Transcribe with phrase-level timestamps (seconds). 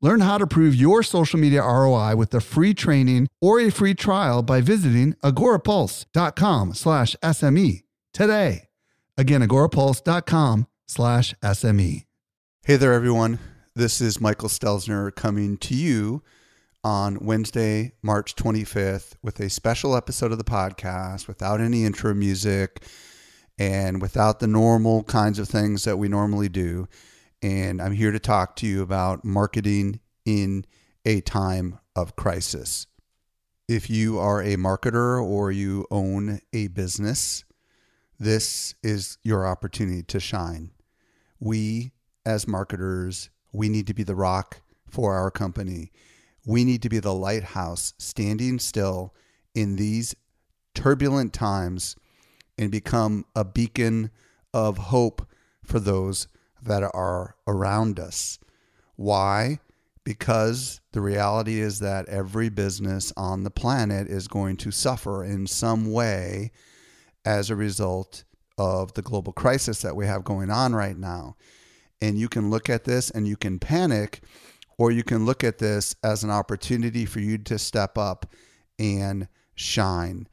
[0.00, 3.94] Learn how to prove your social media ROI with a free training or a free
[3.94, 8.68] trial by visiting agorapulse.com slash SME today.
[9.16, 12.04] Again, agorapulse.com slash SME.
[12.64, 13.40] Hey there, everyone.
[13.74, 16.22] This is Michael Stelzner coming to you
[16.84, 22.84] on Wednesday, March 25th with a special episode of the podcast without any intro music
[23.58, 26.86] and without the normal kinds of things that we normally do
[27.42, 30.64] and I'm here to talk to you about marketing in
[31.04, 32.86] a time of crisis.
[33.68, 37.44] If you are a marketer or you own a business,
[38.18, 40.70] this is your opportunity to shine.
[41.38, 41.92] We,
[42.26, 45.92] as marketers, we need to be the rock for our company.
[46.46, 49.14] We need to be the lighthouse standing still
[49.54, 50.16] in these
[50.74, 51.94] turbulent times
[52.56, 54.10] and become a beacon
[54.52, 55.26] of hope
[55.62, 56.26] for those
[56.62, 58.38] that are around us.
[58.96, 59.60] Why?
[60.04, 65.46] Because the reality is that every business on the planet is going to suffer in
[65.46, 66.50] some way
[67.24, 68.24] as a result
[68.56, 71.36] of the global crisis that we have going on right now.
[72.00, 74.22] And you can look at this and you can panic,
[74.78, 78.26] or you can look at this as an opportunity for you to step up
[78.78, 80.28] and shine.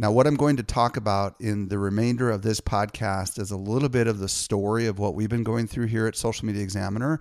[0.00, 3.56] Now, what I'm going to talk about in the remainder of this podcast is a
[3.56, 6.62] little bit of the story of what we've been going through here at Social Media
[6.62, 7.18] Examiner,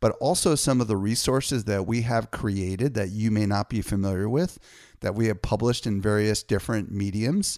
[0.00, 3.82] but also some of the resources that we have created that you may not be
[3.82, 4.58] familiar with,
[4.98, 7.56] that we have published in various different mediums.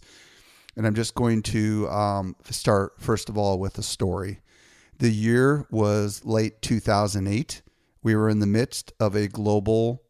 [0.77, 4.41] And I'm just going to um, start, first of all, with a story.
[4.99, 7.63] The year was late 2008.
[8.03, 10.03] We were in the midst of a global,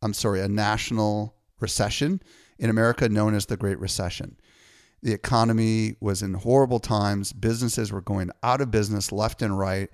[0.00, 2.22] I'm sorry, a national recession
[2.58, 4.36] in America known as the Great Recession.
[5.02, 7.32] The economy was in horrible times.
[7.32, 9.90] Businesses were going out of business left and right.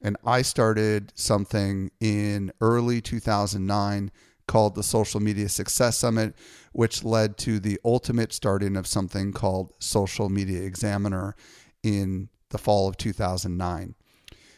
[0.00, 4.12] And I started something in early 2009
[4.46, 6.34] called the Social Media Success Summit,
[6.72, 11.34] which led to the ultimate starting of something called Social Media Examiner
[11.82, 13.94] in the fall of 2009.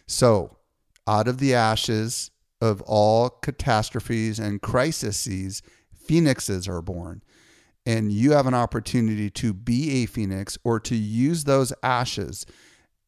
[0.06, 0.58] So,
[1.06, 2.30] out of the ashes
[2.60, 5.62] of all catastrophes and crises,
[5.92, 7.22] phoenixes are born
[7.86, 12.46] and you have an opportunity to be a phoenix or to use those ashes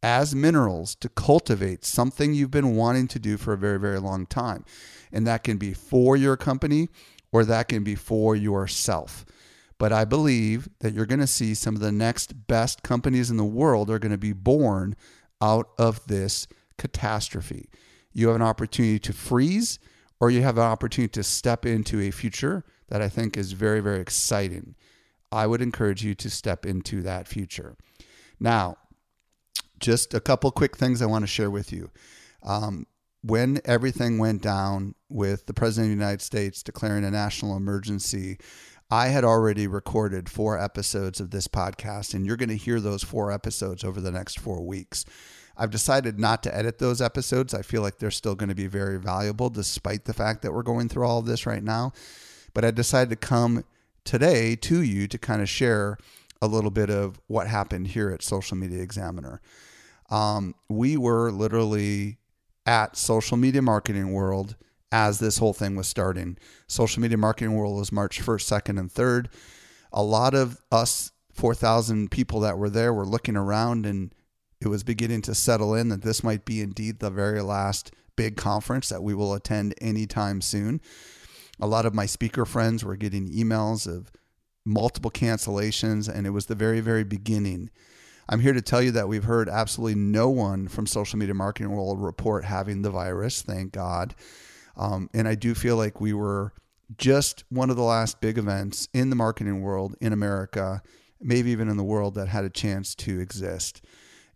[0.03, 4.27] as minerals to cultivate something you've been wanting to do for a very, very long
[4.27, 4.65] time.
[5.13, 6.89] And that can be for your company
[7.31, 9.25] or that can be for yourself.
[9.79, 13.37] But I believe that you're going to see some of the next best companies in
[13.37, 14.97] the world are going to be born
[15.41, 16.47] out of this
[16.79, 17.69] catastrophe.
[18.13, 19.79] You have an opportunity to freeze
[20.21, 23.81] or you have an opportunity to step into a future that I think is very,
[23.81, 24.75] very exciting.
[25.33, 27.75] I would encourage you to step into that future.
[28.39, 28.77] Now,
[29.81, 31.91] just a couple quick things I want to share with you.
[32.43, 32.87] Um,
[33.23, 38.37] when everything went down with the President of the United States declaring a national emergency,
[38.91, 43.03] I had already recorded four episodes of this podcast, and you're going to hear those
[43.03, 45.07] four episodes over the next four weeks.
[45.57, 47.55] I've decided not to edit those episodes.
[47.55, 50.63] I feel like they're still going to be very valuable despite the fact that we're
[50.63, 51.93] going through all of this right now.
[52.55, 53.65] But I decided to come
[54.05, 55.97] today to you to kind of share
[56.41, 59.41] a little bit of what happened here at Social Media Examiner.
[60.11, 62.19] Um, we were literally
[62.67, 64.57] at Social Media Marketing World
[64.91, 66.37] as this whole thing was starting.
[66.67, 69.27] Social Media Marketing World was March 1st, 2nd, and 3rd.
[69.93, 74.15] A lot of us 4,000 people that were there were looking around and
[74.61, 78.37] it was beginning to settle in that this might be indeed the very last big
[78.37, 80.81] conference that we will attend anytime soon.
[81.63, 84.11] A lot of my speaker friends were getting emails of
[84.65, 87.71] multiple cancellations, and it was the very, very beginning.
[88.29, 91.71] I'm here to tell you that we've heard absolutely no one from social media marketing
[91.71, 94.17] world report having the virus, thank God.
[94.77, 96.53] Um, and I do feel like we were
[96.99, 100.83] just one of the last big events in the marketing world in America,
[101.21, 103.85] maybe even in the world, that had a chance to exist.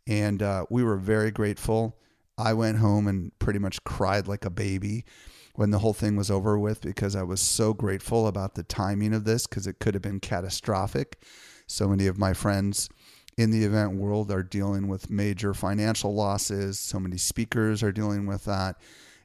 [0.07, 1.99] And uh, we were very grateful.
[2.39, 5.05] I went home and pretty much cried like a baby
[5.57, 9.15] when the whole thing was over with because I was so grateful about the timing
[9.15, 11.23] of this because it could have been catastrophic.
[11.67, 12.89] So many of my friends
[13.37, 16.79] in the event world are dealing with major financial losses.
[16.79, 18.77] So many speakers are dealing with that.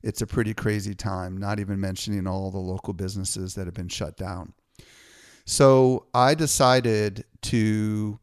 [0.04, 3.88] It's a pretty crazy time, not even mentioning all the local businesses that have been
[3.88, 4.54] shut down.
[5.46, 8.20] So I decided to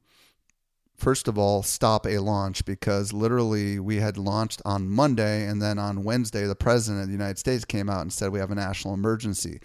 [0.99, 5.79] first of all, stop a launch because literally we had launched on Monday, and then
[5.79, 8.57] on Wednesday, the president of the United States came out and said we have a
[8.57, 9.61] national emergency.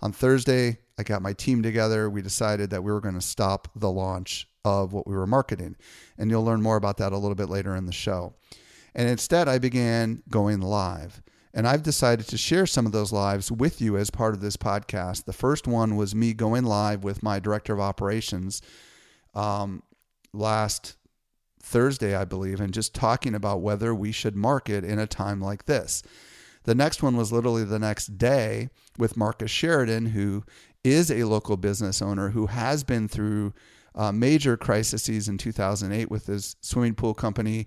[0.00, 2.08] On Thursday, I got my team together.
[2.08, 5.76] We decided that we were going to stop the launch of what we were marketing.
[6.16, 8.34] And you'll learn more about that a little bit later in the show.
[8.94, 11.20] And instead, I began going live.
[11.52, 14.56] And I've decided to share some of those lives with you as part of this
[14.56, 15.24] podcast.
[15.24, 18.62] The first one was me going live with my director of operations
[19.34, 19.82] um,
[20.38, 20.96] last
[21.62, 25.66] Thursday, I believe, and just talking about whether we should market in a time like
[25.66, 26.02] this.
[26.64, 30.44] The next one was literally the next day with Marcus Sheridan, who
[30.84, 33.52] is a local business owner who has been through
[33.94, 37.66] uh, major crises in 2008 with his swimming pool company.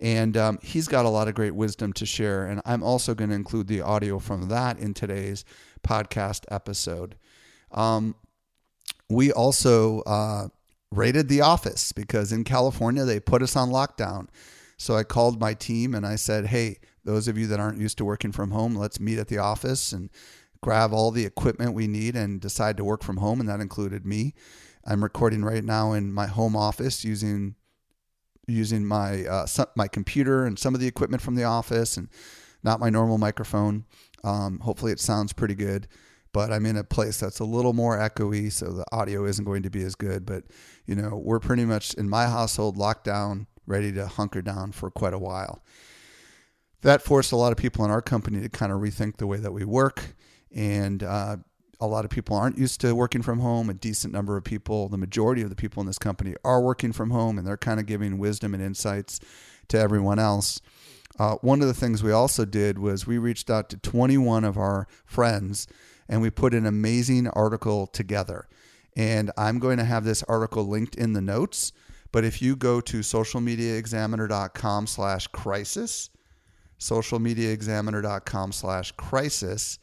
[0.00, 2.46] And um, he's got a lot of great wisdom to share.
[2.46, 5.44] And I'm also going to include the audio from that in today's
[5.86, 7.16] podcast episode.
[7.72, 8.14] Um,
[9.08, 10.48] we also uh,
[10.92, 14.28] raided the office because in California they put us on lockdown.
[14.76, 17.98] So I called my team and I said, hey, those of you that aren't used
[17.98, 20.10] to working from home, let's meet at the office and
[20.60, 23.40] grab all the equipment we need and decide to work from home.
[23.40, 24.34] And that included me.
[24.84, 27.54] I'm recording right now in my home office using
[28.48, 29.46] using my uh,
[29.76, 32.08] my computer and some of the equipment from the office and
[32.62, 33.84] not my normal microphone.
[34.24, 35.86] Um, hopefully, it sounds pretty good.
[36.32, 39.62] But I'm in a place that's a little more echoey, so the audio isn't going
[39.64, 40.24] to be as good.
[40.24, 40.44] But
[40.86, 44.90] you know, we're pretty much in my household locked down, ready to hunker down for
[44.90, 45.62] quite a while.
[46.80, 49.36] That forced a lot of people in our company to kind of rethink the way
[49.36, 50.14] that we work
[50.54, 51.36] and uh,
[51.80, 53.68] a lot of people aren't used to working from home.
[53.70, 56.92] A decent number of people, the majority of the people in this company, are working
[56.92, 59.20] from home, and they're kind of giving wisdom and insights
[59.68, 60.60] to everyone else.
[61.18, 64.56] Uh, one of the things we also did was we reached out to 21 of
[64.56, 65.66] our friends
[66.12, 68.46] and we put an amazing article together.
[68.94, 71.72] And I'm going to have this article linked in the notes.
[72.12, 76.10] But if you go to socialmediaexaminer.com slash crisis,
[76.78, 79.78] socialmediaexaminer.com slash crisis,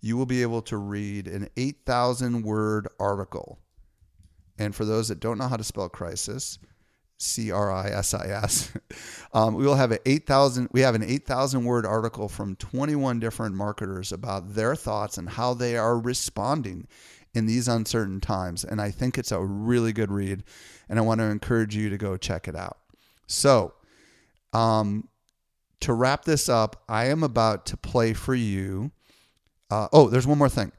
[0.00, 3.60] you will be able to read an 8,000 word article.
[4.58, 6.58] And for those that don't know how to spell crisis,
[7.18, 8.72] C R I S I S,
[9.32, 13.54] um, we will have an 8,000, we have an 8,000 word article from 21 different
[13.54, 16.86] marketers about their thoughts and how they are responding
[17.34, 18.64] in these uncertain times.
[18.64, 20.44] And I think it's a really good read.
[20.88, 22.78] And I want to encourage you to go check it out.
[23.26, 23.74] So,
[24.52, 25.08] um,
[25.80, 28.90] to wrap this up, I am about to play for you
[29.70, 30.72] uh, oh, there's one more thing.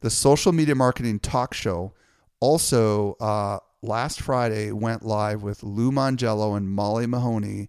[0.00, 1.94] The social media marketing talk show
[2.40, 7.68] also uh, last Friday went live with Lou Mongello and Molly Mahoney,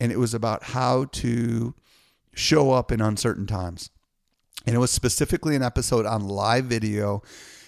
[0.00, 1.74] and it was about how to
[2.34, 3.90] show up in uncertain times.
[4.66, 7.22] And it was specifically an episode on live video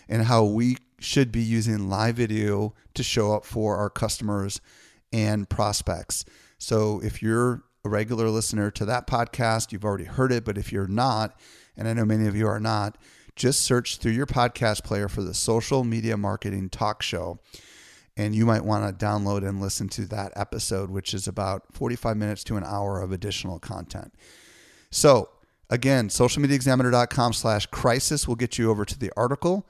[0.08, 4.60] and how we should be using live video to show up for our customers
[5.12, 6.24] and prospects.
[6.58, 10.72] So if you're a regular listener to that podcast, you've already heard it, but if
[10.72, 11.38] you're not,
[11.76, 12.98] and I know many of you are not,
[13.34, 17.40] just search through your podcast player for the Social Media Marketing Talk Show.
[18.16, 22.16] And you might want to download and listen to that episode, which is about 45
[22.16, 24.12] minutes to an hour of additional content.
[24.90, 25.30] So,
[25.70, 29.66] again, socialmediaexaminer.com slash crisis will get you over to the article.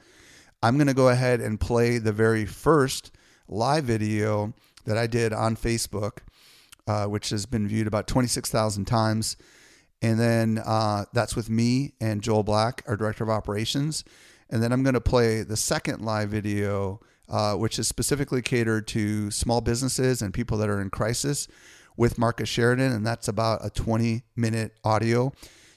[0.62, 3.12] I'm going to go ahead and play the very first
[3.48, 4.54] live video
[4.84, 6.18] that I did on Facebook,
[6.86, 9.36] uh, which has been viewed about 26,000 times.
[10.02, 14.04] And then uh, that's with me and Joel Black, our director of operations.
[14.48, 17.00] And then I'm going to play the second live video,
[17.30, 21.48] uh, which is specifically catered to small businesses and people that are in crisis
[21.96, 22.92] with Marcus Sheridan.
[22.92, 25.32] And that's about a 20 minute audio.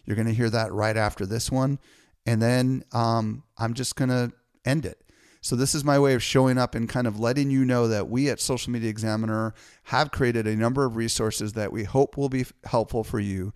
[0.05, 1.79] You're going to hear that right after this one.
[2.25, 4.31] And then um, I'm just going to
[4.65, 5.00] end it.
[5.41, 8.07] So, this is my way of showing up and kind of letting you know that
[8.07, 12.29] we at Social Media Examiner have created a number of resources that we hope will
[12.29, 13.51] be helpful for you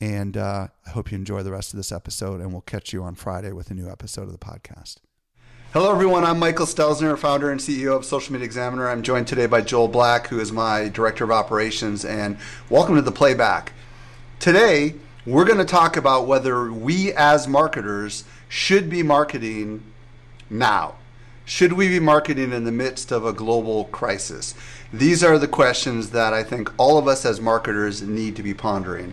[0.00, 3.02] and uh, I hope you enjoy the rest of this episode, and we'll catch you
[3.02, 4.96] on Friday with a new episode of the podcast.
[5.72, 6.24] Hello, everyone.
[6.24, 8.88] I'm Michael Stelzner, founder and CEO of Social Media Examiner.
[8.88, 13.02] I'm joined today by Joel Black, who is my director of operations, and welcome to
[13.02, 13.72] the playback.
[14.40, 19.84] Today, we're going to talk about whether we as marketers should be marketing
[20.50, 20.96] now.
[21.44, 24.56] Should we be marketing in the midst of a global crisis?
[24.92, 28.54] These are the questions that I think all of us as marketers need to be
[28.54, 29.12] pondering.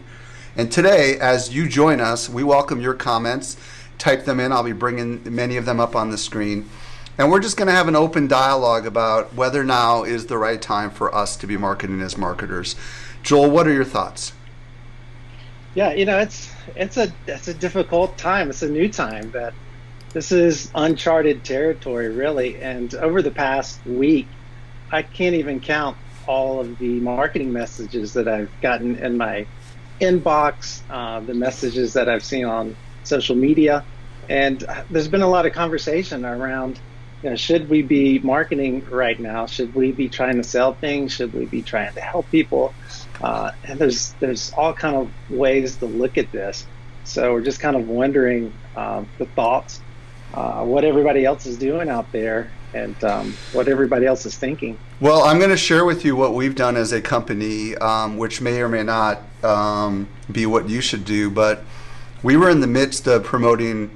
[0.55, 3.57] And today, as you join us, we welcome your comments.
[3.97, 4.51] Type them in.
[4.51, 6.69] I'll be bringing many of them up on the screen.
[7.17, 10.61] And we're just going to have an open dialogue about whether now is the right
[10.61, 12.75] time for us to be marketing as marketers.
[13.23, 14.33] Joel, what are your thoughts?
[15.73, 18.49] Yeah, you know, it's it's a it's a difficult time.
[18.49, 19.53] It's a new time that
[20.13, 22.61] this is uncharted territory, really.
[22.61, 24.27] And over the past week,
[24.91, 29.45] I can't even count all of the marketing messages that I've gotten in my
[30.01, 32.75] inbox, uh, the messages that I've seen on
[33.07, 33.83] social media,
[34.29, 36.79] and there's been a lot of conversation around.
[37.23, 39.47] You know, should we be marketing right now?
[39.47, 41.13] Should we be trying to sell things?
[41.13, 42.73] Should we be trying to help people?
[43.21, 46.67] Uh, and there's there's all kind of ways to look at this.
[47.05, 49.81] So we're just kind of wondering um, the thoughts,
[50.33, 54.77] uh, what everybody else is doing out there, and um, what everybody else is thinking.
[54.99, 58.41] Well, I'm going to share with you what we've done as a company, um, which
[58.41, 61.29] may or may not um, be what you should do.
[61.29, 61.63] But
[62.23, 63.91] we were in the midst of promoting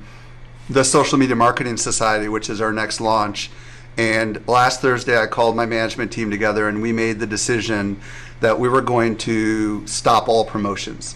[0.70, 3.50] the Social Media Marketing Society, which is our next launch.
[3.98, 8.00] And last Thursday, I called my management team together and we made the decision
[8.40, 11.16] that we were going to stop all promotions.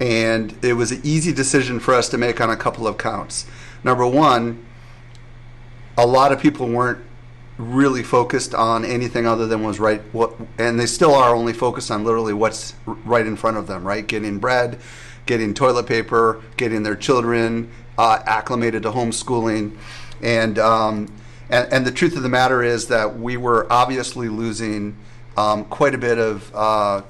[0.00, 3.46] And it was an easy decision for us to make on a couple of counts.
[3.84, 4.64] Number one,
[5.96, 7.04] a lot of people weren't
[7.58, 11.90] really focused on anything other than was right what and they still are only focused
[11.90, 14.80] on literally what's right in front of them right getting bread
[15.26, 19.76] getting toilet paper getting their children uh, acclimated to homeschooling.
[20.20, 21.08] And, um,
[21.52, 24.96] and and the truth of the matter is that we were obviously losing
[25.36, 27.02] um, quite a bit of uh,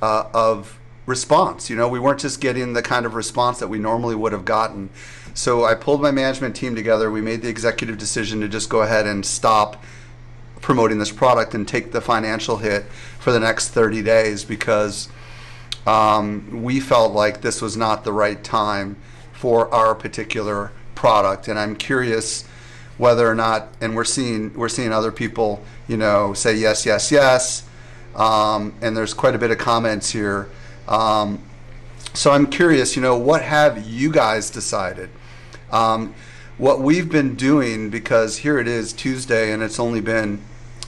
[0.00, 1.68] uh, of response.
[1.68, 4.44] You know we weren't just getting the kind of response that we normally would have
[4.44, 4.90] gotten.
[5.34, 7.10] So I pulled my management team together.
[7.10, 9.82] We made the executive decision to just go ahead and stop
[10.60, 12.84] promoting this product and take the financial hit
[13.18, 15.08] for the next 30 days because
[15.86, 18.96] um, we felt like this was not the right time
[19.32, 21.48] for our particular product.
[21.48, 22.44] And I'm curious
[22.96, 27.10] whether or not, and we're seeing we're seeing other people, you know, say yes, yes,
[27.10, 27.64] yes.
[28.14, 30.48] Um, and there's quite a bit of comments here.
[30.86, 31.42] Um,
[32.14, 35.10] so I'm curious, you know, what have you guys decided?
[35.72, 36.14] Um,
[36.56, 40.40] what we've been doing, because here it is Tuesday, and it's only been,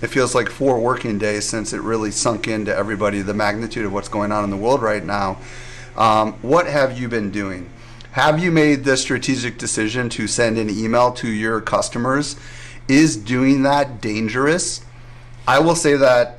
[0.06, 3.92] it feels like four working days since it really sunk into everybody the magnitude of
[3.92, 5.36] what's going on in the world right now.
[5.96, 7.68] Um, what have you been doing?
[8.12, 12.36] Have you made the strategic decision to send an email to your customers?
[12.86, 14.80] Is doing that dangerous?
[15.48, 16.38] I will say that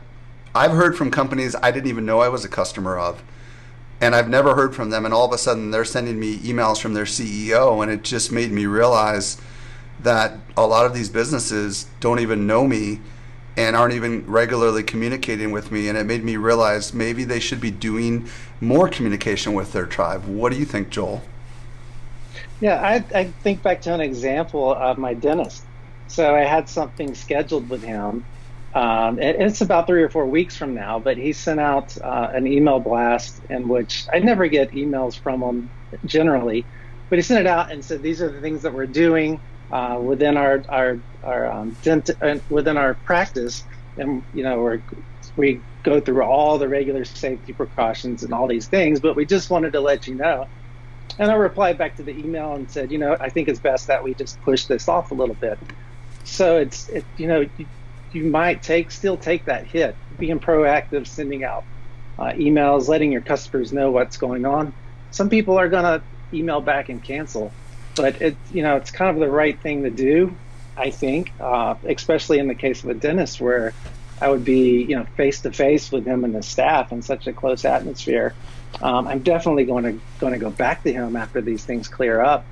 [0.55, 3.21] I've heard from companies I didn't even know I was a customer of
[3.99, 5.03] and I've never heard from them.
[5.03, 8.31] And all of a sudden, they're sending me emails from their CEO, and it just
[8.31, 9.41] made me realize
[10.03, 13.01] that a lot of these businesses don't even know me
[13.57, 15.89] and aren't even regularly communicating with me.
[15.89, 18.29] And it made me realize maybe they should be doing
[18.61, 20.25] more communication with their tribe.
[20.25, 21.21] What do you think, Joel?
[22.61, 25.65] Yeah, I, I think back to an example of my dentist.
[26.07, 28.23] So I had something scheduled with him
[28.77, 32.29] um, it, it's about three or four weeks from now, but he sent out uh,
[32.31, 35.71] an email blast in which I never get emails from him
[36.05, 36.67] generally,
[37.09, 39.39] but he sent it out and said these are the things that we're doing
[39.71, 43.63] uh, within our our our um, dent- uh, within our practice,
[43.97, 44.79] and you know we
[45.35, 49.49] we go through all the regular safety precautions and all these things, but we just
[49.49, 50.45] wanted to let you know.
[51.19, 53.87] And I replied back to the email and said, you know, I think it's best
[53.87, 55.57] that we just push this off a little bit.
[56.23, 57.45] So it's, it, you know,
[58.11, 59.97] you might take still take that hit.
[60.17, 61.65] Being proactive, sending out
[62.19, 64.73] uh, emails, letting your customers know what's going on.
[65.11, 67.55] Some people are gonna email back and cancel,
[67.97, 70.35] but it you know it's kind of the right thing to do.
[70.75, 73.73] I think, uh, especially in the case of a dentist where
[74.21, 77.27] I would be you know face to face with him and the staff in such
[77.27, 78.33] a close atmosphere.
[78.81, 82.21] Um, I'm definitely going to going to go back to him after these things clear
[82.21, 82.45] up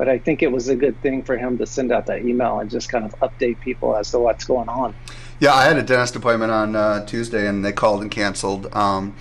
[0.00, 2.58] but I think it was a good thing for him to send out that email
[2.58, 4.94] and just kind of update people as to what's going on.
[5.40, 8.74] Yeah, I had a dentist appointment on uh, Tuesday, and they called and canceled.
[8.74, 9.14] Um,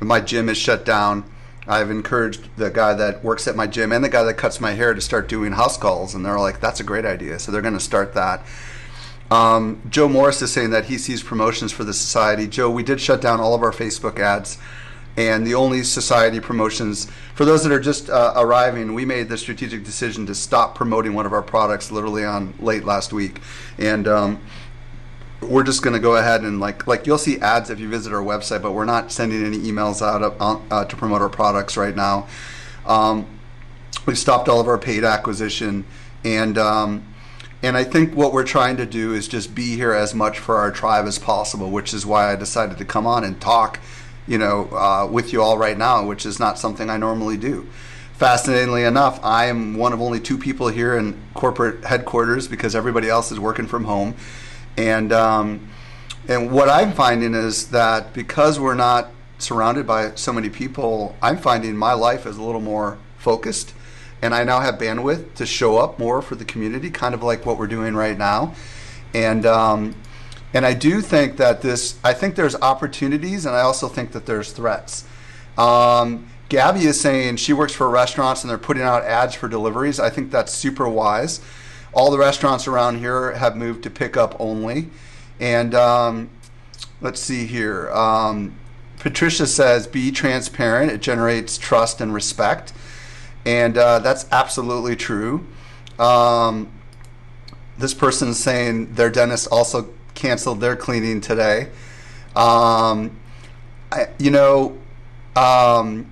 [0.00, 1.24] my gym is shut down.
[1.66, 4.72] I've encouraged the guy that works at my gym and the guy that cuts my
[4.72, 7.62] hair to start doing house calls, and they're like, "That's a great idea." So they're
[7.62, 8.44] going to start that.
[9.30, 12.46] Um, Joe Morris is saying that he sees promotions for the society.
[12.46, 14.58] Joe, we did shut down all of our Facebook ads
[15.16, 19.36] and the only society promotions for those that are just uh, arriving we made the
[19.36, 23.40] strategic decision to stop promoting one of our products literally on late last week
[23.78, 24.40] and um,
[25.44, 28.12] we're just going to go ahead and like like you'll see ads if you visit
[28.12, 30.36] our website but we're not sending any emails out of,
[30.70, 32.26] uh, to promote our products right now
[32.86, 33.26] um,
[34.06, 35.84] we stopped all of our paid acquisition
[36.24, 37.04] and um,
[37.64, 40.56] and I think what we're trying to do is just be here as much for
[40.56, 43.78] our tribe as possible, which is why I decided to come on and talk
[44.26, 47.68] you know, uh, with you all right now, which is not something I normally do.
[48.14, 53.08] Fascinatingly enough, I am one of only two people here in corporate headquarters because everybody
[53.08, 54.14] else is working from home,
[54.76, 55.68] and um,
[56.28, 61.38] and what I'm finding is that because we're not surrounded by so many people, I'm
[61.38, 63.74] finding my life is a little more focused,
[64.20, 67.44] and I now have bandwidth to show up more for the community, kind of like
[67.46, 68.54] what we're doing right now,
[69.14, 69.46] and.
[69.46, 69.94] Um,
[70.54, 74.26] And I do think that this, I think there's opportunities, and I also think that
[74.26, 75.04] there's threats.
[75.56, 79.98] Um, Gabby is saying she works for restaurants and they're putting out ads for deliveries.
[79.98, 81.40] I think that's super wise.
[81.92, 84.88] All the restaurants around here have moved to pickup only.
[85.40, 86.30] And um,
[87.00, 87.90] let's see here.
[87.92, 88.54] Um,
[88.98, 90.92] Patricia says, be transparent.
[90.92, 92.72] It generates trust and respect.
[93.44, 95.46] And uh, that's absolutely true.
[95.98, 96.70] Um,
[97.76, 101.70] this person is saying their dentist also canceled their cleaning today.
[102.36, 103.18] Um,
[103.90, 104.78] I, you know,
[105.34, 106.11] um,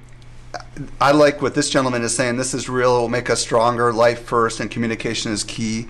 [1.00, 2.36] I like what this gentleman is saying.
[2.36, 2.96] This is real.
[2.96, 3.92] It will make us stronger.
[3.92, 5.88] Life first, and communication is key.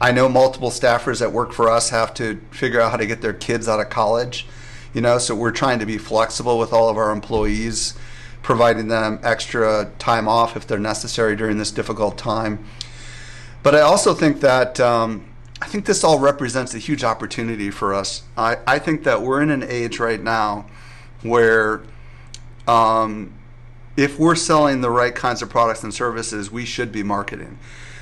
[0.00, 3.20] I know multiple staffers that work for us have to figure out how to get
[3.20, 4.46] their kids out of college.
[4.92, 7.94] You know, so we're trying to be flexible with all of our employees,
[8.42, 12.64] providing them extra time off if they're necessary during this difficult time.
[13.62, 15.24] But I also think that um,
[15.60, 18.22] I think this all represents a huge opportunity for us.
[18.36, 20.66] I, I think that we're in an age right now
[21.22, 21.82] where
[22.68, 23.32] um,
[23.96, 27.58] if we're selling the right kinds of products and services, we should be marketing.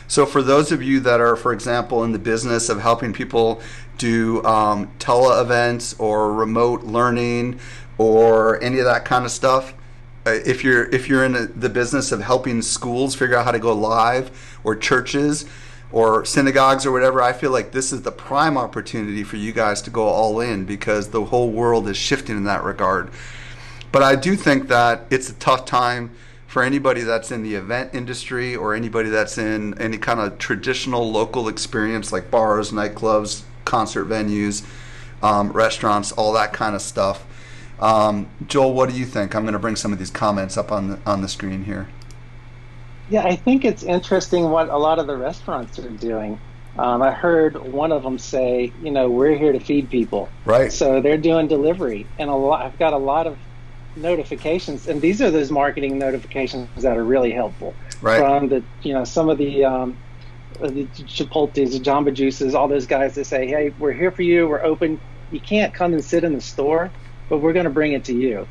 [0.09, 3.63] So, for those of you that are, for example, in the business of helping people
[3.99, 7.61] do um, tele events or remote learning
[7.99, 9.75] or any of that kind of stuff,
[10.27, 13.59] uh, if you're if you're in the business of helping schools figure out how to
[13.59, 15.47] go live or churches
[15.91, 19.83] or synagogues or whatever, I feel like this is the prime opportunity for you guys
[19.83, 23.11] to go all in because the whole world is shifting in that regard.
[23.93, 26.11] But I do think that it's a tough time
[26.47, 31.11] for anybody that's in the event industry or anybody that's in any kind of traditional
[31.11, 34.65] local experience like bars, nightclubs, concert venues,
[35.23, 37.25] um, restaurants, all that kind of stuff.
[37.81, 39.35] Um, Joel, what do you think?
[39.35, 41.89] I'm going to bring some of these comments up on the, on the screen here.
[43.11, 46.41] Yeah, I think it's interesting what a lot of the restaurants are doing.
[46.79, 50.31] Um, I heard one of them say, you know, we're here to feed people.
[50.45, 50.73] Right.
[50.73, 52.65] So they're doing delivery, and a lot.
[52.65, 53.37] I've got a lot of
[53.97, 57.75] notifications, and these are those marketing notifications that are really helpful.
[58.01, 58.19] Right.
[58.19, 59.97] From the, you know, some of the, um,
[60.61, 64.49] the Chipotle's, the Jamba Juices, all those guys that say, hey, we're here for you.
[64.49, 65.01] We're open.
[65.31, 66.91] You can't come and sit in the store,
[67.29, 68.47] but we're going to bring it to you.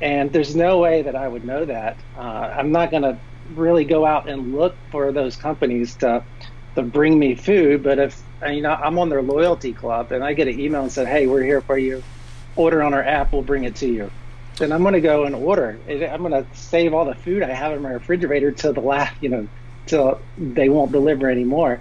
[0.00, 1.96] And there's no way that I would know that.
[2.16, 3.18] Uh, I'm not going to
[3.54, 6.24] really go out and look for those companies to
[6.74, 7.82] to bring me food.
[7.82, 10.92] But if you know I'm on their loyalty club and I get an email and
[10.92, 12.02] said, "Hey, we're here for you.
[12.56, 13.32] Order on our app.
[13.32, 14.10] We'll bring it to you."
[14.58, 15.78] Then I'm going to go and order.
[15.88, 19.14] I'm going to save all the food I have in my refrigerator till the last,
[19.22, 19.48] you know,
[19.86, 21.80] till they won't deliver anymore.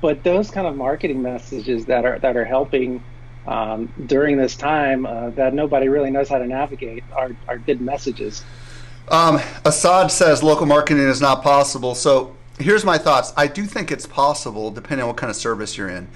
[0.00, 3.02] But those kind of marketing messages that are that are helping
[3.46, 7.80] um, during this time uh, that nobody really knows how to navigate are, are good
[7.80, 8.44] messages.
[9.08, 11.94] Um, Assad says local marketing is not possible.
[11.94, 13.32] So here's my thoughts.
[13.36, 16.08] I do think it's possible, depending on what kind of service you're in.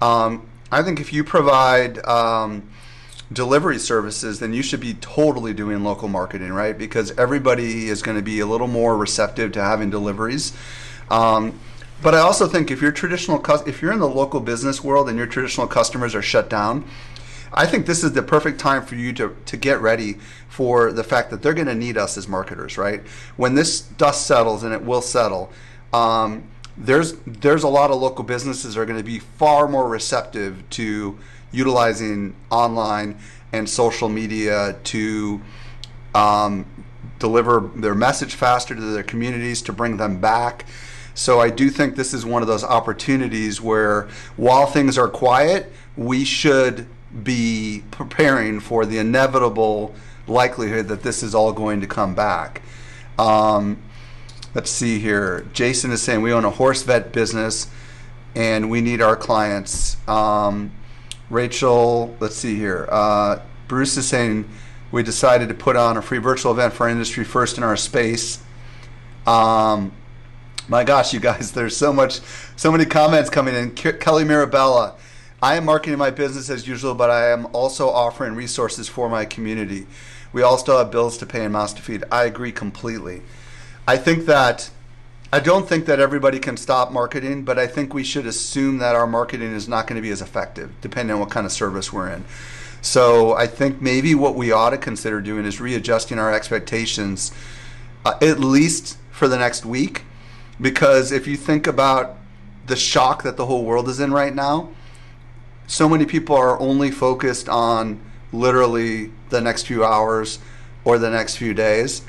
[0.00, 2.68] Um, I think if you provide um,
[3.32, 6.76] delivery services, then you should be totally doing local marketing, right?
[6.78, 10.52] Because everybody is going to be a little more receptive to having deliveries.
[11.10, 11.58] Um,
[12.02, 15.16] but I also think if you're traditional, if you're in the local business world and
[15.16, 16.84] your traditional customers are shut down,
[17.52, 21.04] I think this is the perfect time for you to, to get ready for the
[21.04, 23.02] fact that they're going to need us as marketers, right?
[23.36, 25.50] When this dust settles, and it will settle,
[25.92, 26.44] um,
[26.76, 31.18] there's there's a lot of local businesses are going to be far more receptive to
[31.56, 33.18] utilizing online
[33.52, 35.40] and social media to
[36.14, 36.66] um,
[37.18, 40.66] deliver their message faster to their communities to bring them back.
[41.14, 45.72] So I do think this is one of those opportunities where while things are quiet,
[45.96, 46.86] we should
[47.22, 49.94] be preparing for the inevitable
[50.26, 52.60] likelihood that this is all going to come back.
[53.18, 53.82] Um,
[54.54, 55.46] let's see here.
[55.54, 57.68] Jason is saying we own a horse vet business
[58.34, 59.96] and we need our clients.
[60.06, 60.72] Um,
[61.28, 62.88] Rachel, let's see here.
[62.90, 64.48] Uh, Bruce is saying
[64.92, 68.42] we decided to put on a free virtual event for industry first in our space.
[69.26, 69.92] Um,
[70.68, 72.20] my gosh, you guys, there's so much,
[72.56, 73.72] so many comments coming in.
[73.74, 74.94] Kelly Mirabella,
[75.42, 79.24] I am marketing my business as usual, but I am also offering resources for my
[79.24, 79.86] community.
[80.32, 82.04] We all still have bills to pay and mouths to feed.
[82.10, 83.22] I agree completely.
[83.86, 84.70] I think that
[85.32, 88.94] I don't think that everybody can stop marketing, but I think we should assume that
[88.94, 91.92] our marketing is not going to be as effective, depending on what kind of service
[91.92, 92.24] we're in.
[92.80, 97.32] So I think maybe what we ought to consider doing is readjusting our expectations,
[98.04, 100.04] uh, at least for the next week,
[100.60, 102.16] because if you think about
[102.66, 104.68] the shock that the whole world is in right now,
[105.66, 108.00] so many people are only focused on
[108.32, 110.38] literally the next few hours
[110.84, 112.02] or the next few days.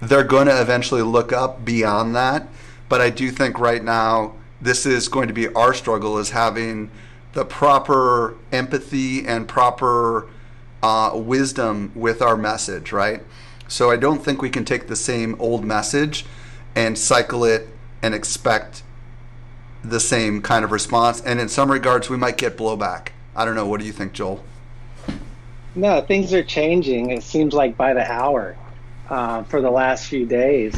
[0.00, 2.48] They're going to eventually look up beyond that.
[2.88, 6.90] But I do think right now this is going to be our struggle is having
[7.32, 10.28] the proper empathy and proper
[10.82, 13.22] uh, wisdom with our message, right?
[13.68, 16.24] So I don't think we can take the same old message
[16.74, 17.68] and cycle it
[18.02, 18.82] and expect
[19.84, 21.20] the same kind of response.
[21.20, 23.08] And in some regards, we might get blowback.
[23.36, 23.66] I don't know.
[23.66, 24.42] What do you think, Joel?
[25.76, 27.10] No, things are changing.
[27.10, 28.56] It seems like by the hour
[29.10, 30.74] uh, for the last few days.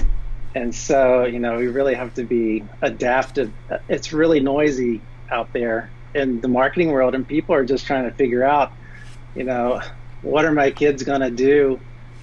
[0.54, 3.52] And so, you know, we really have to be adaptive.
[3.88, 8.10] It's really noisy out there in the marketing world, and people are just trying to
[8.10, 8.72] figure out,
[9.34, 9.80] you know,
[10.20, 11.80] what are my kids going to do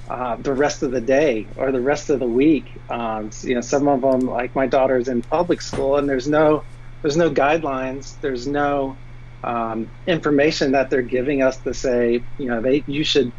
[0.09, 2.65] uh, the rest of the day or the rest of the week.
[2.89, 6.63] Um, you know, some of them, like my daughter's in public school, and there's no
[7.01, 8.19] there's no guidelines.
[8.19, 8.97] There's no
[9.43, 13.31] um, information that they're giving us to say, you know, they you should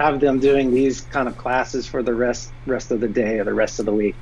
[0.00, 3.44] have them doing these kind of classes for the rest rest of the day or
[3.44, 4.16] the rest of the week.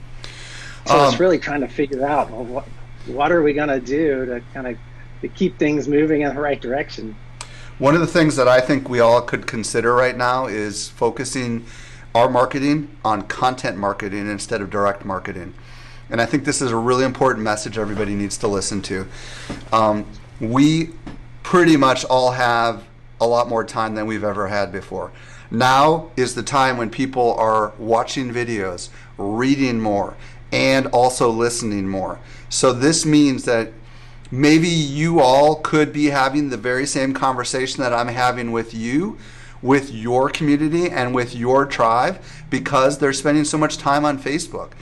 [0.87, 2.65] So um, it's really trying to figure out well, what
[3.07, 4.77] what are we going to do to kind of
[5.21, 7.17] to keep things moving in the right direction.
[7.79, 11.65] One of the things that I think we all could consider right now is focusing
[12.15, 15.55] our marketing on content marketing instead of direct marketing.
[16.11, 19.07] And I think this is a really important message everybody needs to listen to.
[19.73, 20.07] Um,
[20.41, 20.91] we
[21.43, 22.85] pretty much all have
[23.21, 25.13] a lot more time than we've ever had before.
[25.51, 30.17] Now is the time when people are watching videos, reading more,
[30.53, 32.21] and also listening more.
[32.49, 33.73] So this means that
[34.31, 39.19] maybe you all could be having the very same conversation that I'm having with you
[39.63, 44.73] with your community and with your tribe because they're spending so much time on Facebook.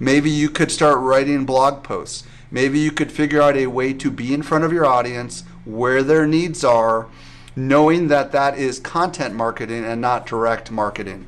[0.00, 2.24] Maybe you could start writing blog posts.
[2.50, 6.02] Maybe you could figure out a way to be in front of your audience where
[6.02, 7.08] their needs are,
[7.56, 11.26] knowing that that is content marketing and not direct marketing.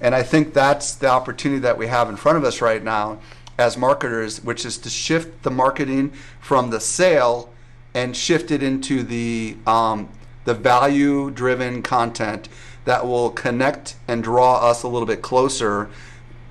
[0.00, 3.18] And I think that's the opportunity that we have in front of us right now
[3.58, 6.10] as marketers, which is to shift the marketing
[6.40, 7.52] from the sale
[7.94, 10.08] and shift it into the um,
[10.44, 12.48] the value driven content
[12.84, 15.88] that will connect and draw us a little bit closer.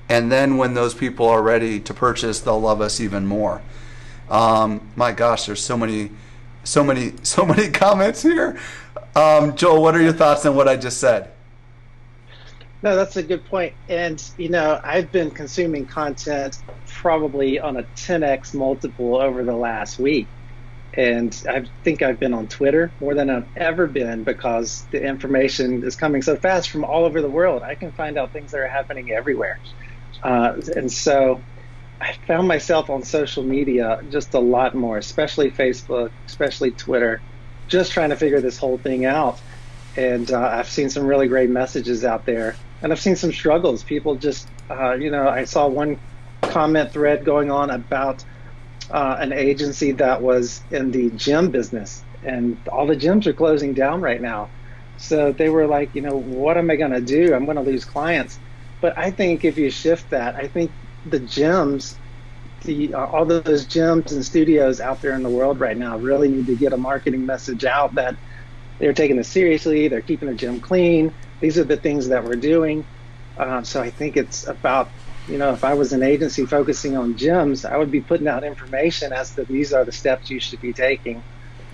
[0.09, 3.61] And then when those people are ready to purchase, they'll love us even more.
[4.29, 6.11] Um, my gosh, there's so many,
[6.63, 8.59] so many, so many comments here.
[9.15, 11.31] Um, Joel, what are your thoughts on what I just said?
[12.81, 13.75] No, that's a good point.
[13.87, 19.99] And, you know, I've been consuming content probably on a 10x multiple over the last
[19.99, 20.27] week.
[20.95, 25.83] And I think I've been on Twitter more than I've ever been because the information
[25.83, 27.63] is coming so fast from all over the world.
[27.63, 29.59] I can find out things that are happening everywhere.
[30.21, 31.41] Uh, and so
[32.01, 37.21] I found myself on social media just a lot more, especially Facebook, especially Twitter,
[37.73, 39.41] just trying to figure this whole thing out.
[39.97, 42.55] And uh, I've seen some really great messages out there.
[42.83, 43.81] And I've seen some struggles.
[43.81, 45.99] People just, uh, you know, I saw one
[46.41, 48.23] comment thread going on about
[48.91, 53.73] uh, an agency that was in the gym business, and all the gyms are closing
[53.73, 54.49] down right now.
[54.97, 57.33] So they were like, you know, what am I going to do?
[57.33, 58.37] I'm going to lose clients.
[58.81, 60.69] But I think if you shift that, I think
[61.07, 61.95] the gyms,
[62.63, 66.29] the uh, all those gyms and studios out there in the world right now really
[66.29, 68.15] need to get a marketing message out that
[68.79, 69.87] they're taking this seriously.
[69.87, 71.13] They're keeping the gym clean.
[71.39, 72.85] These are the things that we're doing.
[73.37, 74.89] Uh, so I think it's about
[75.27, 78.43] you know, if I was an agency focusing on gyms, I would be putting out
[78.43, 81.23] information as to these are the steps you should be taking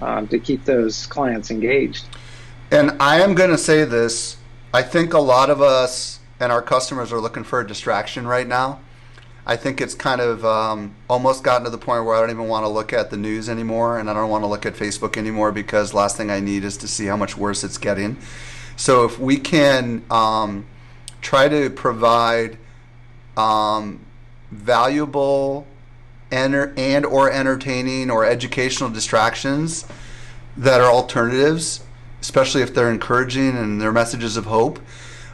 [0.02, 2.06] um, to keep those clients engaged.
[2.72, 4.38] And I am going to say this
[4.74, 8.48] I think a lot of us and our customers are looking for a distraction right
[8.48, 8.80] now.
[9.50, 12.48] I think it's kind of um, almost gotten to the point where I don't even
[12.48, 15.18] want to look at the news anymore and I don't want to look at Facebook
[15.18, 18.20] anymore because last thing I need is to see how much worse it's getting.
[18.76, 20.68] So if we can um,
[21.22, 22.60] try to provide
[23.38, 24.06] um,
[24.52, 25.66] valuable
[26.32, 29.84] enter- and or entertaining or educational distractions
[30.58, 31.84] that are alternatives,
[32.22, 34.78] especially if they're encouraging and they're messages of hope.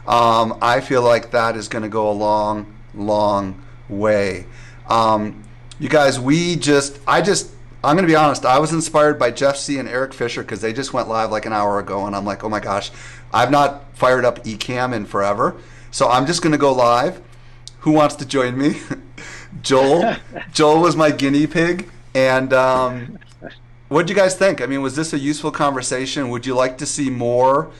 [0.08, 4.46] Um, I feel like that is going to go a long, long way.
[4.88, 5.44] Um,
[5.78, 7.50] you guys, we just, I just,
[7.84, 8.44] I'm going to be honest.
[8.44, 11.46] I was inspired by Jeff Sieh and Eric Fisher because they just went live like
[11.46, 12.90] an hour ago, and I'm like, oh my gosh,
[13.32, 15.56] I've not fired up Ecamm in forever.
[15.90, 17.22] So I'm just going to go live
[17.86, 18.80] who wants to join me?
[19.62, 20.16] Joel.
[20.52, 21.88] Joel was my guinea pig.
[22.16, 23.16] And um,
[23.86, 24.60] what did you guys think?
[24.60, 26.28] I mean, was this a useful conversation?
[26.30, 27.70] Would you like to see more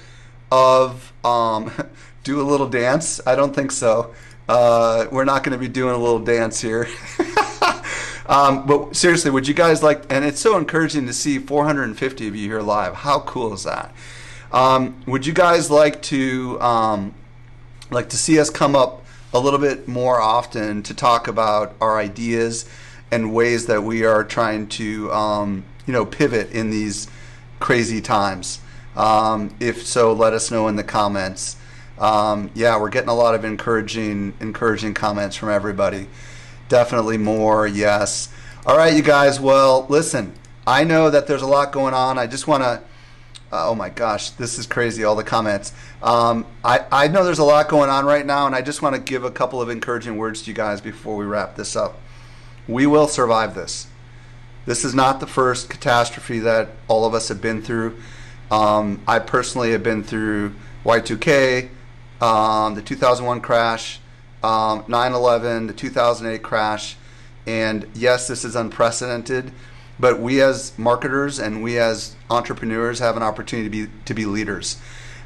[0.53, 1.73] of um,
[2.23, 3.21] do a little dance?
[3.27, 4.15] I don't think so.
[4.49, 6.89] Uh, we're not going to be doing a little dance here.
[8.27, 10.05] um, but seriously, would you guys like?
[10.11, 12.95] And it's so encouraging to see 450 of you here live.
[12.95, 13.93] How cool is that?
[14.53, 17.15] Um, would you guys like to um,
[17.91, 19.05] like to see us come up
[19.35, 22.69] a little bit more often to talk about our ideas
[23.11, 27.09] and ways that we are trying to um, you know pivot in these
[27.59, 28.61] crazy times?
[28.95, 31.57] Um, if so, let us know in the comments.
[31.99, 36.09] Um, yeah, we're getting a lot of encouraging encouraging comments from everybody.
[36.69, 38.29] Definitely more, yes.
[38.67, 39.41] All right, you guys.
[39.41, 40.35] Well, listen,
[40.67, 42.19] I know that there's a lot going on.
[42.19, 42.83] I just want to.
[43.53, 45.05] Uh, oh my gosh, this is crazy!
[45.05, 45.73] All the comments.
[46.03, 48.97] Um, I I know there's a lot going on right now, and I just want
[48.97, 52.01] to give a couple of encouraging words to you guys before we wrap this up.
[52.67, 53.87] We will survive this.
[54.67, 57.97] This is not the first catastrophe that all of us have been through.
[58.51, 60.55] Um, I personally have been through
[60.85, 61.69] Y2K,
[62.21, 64.01] um, the 2001 crash,
[64.43, 66.97] um, 9/11, the 2008 crash,
[67.47, 69.53] and yes, this is unprecedented.
[69.99, 74.27] But we as marketers and we as entrepreneurs have an opportunity to be to be
[74.27, 74.79] leaders,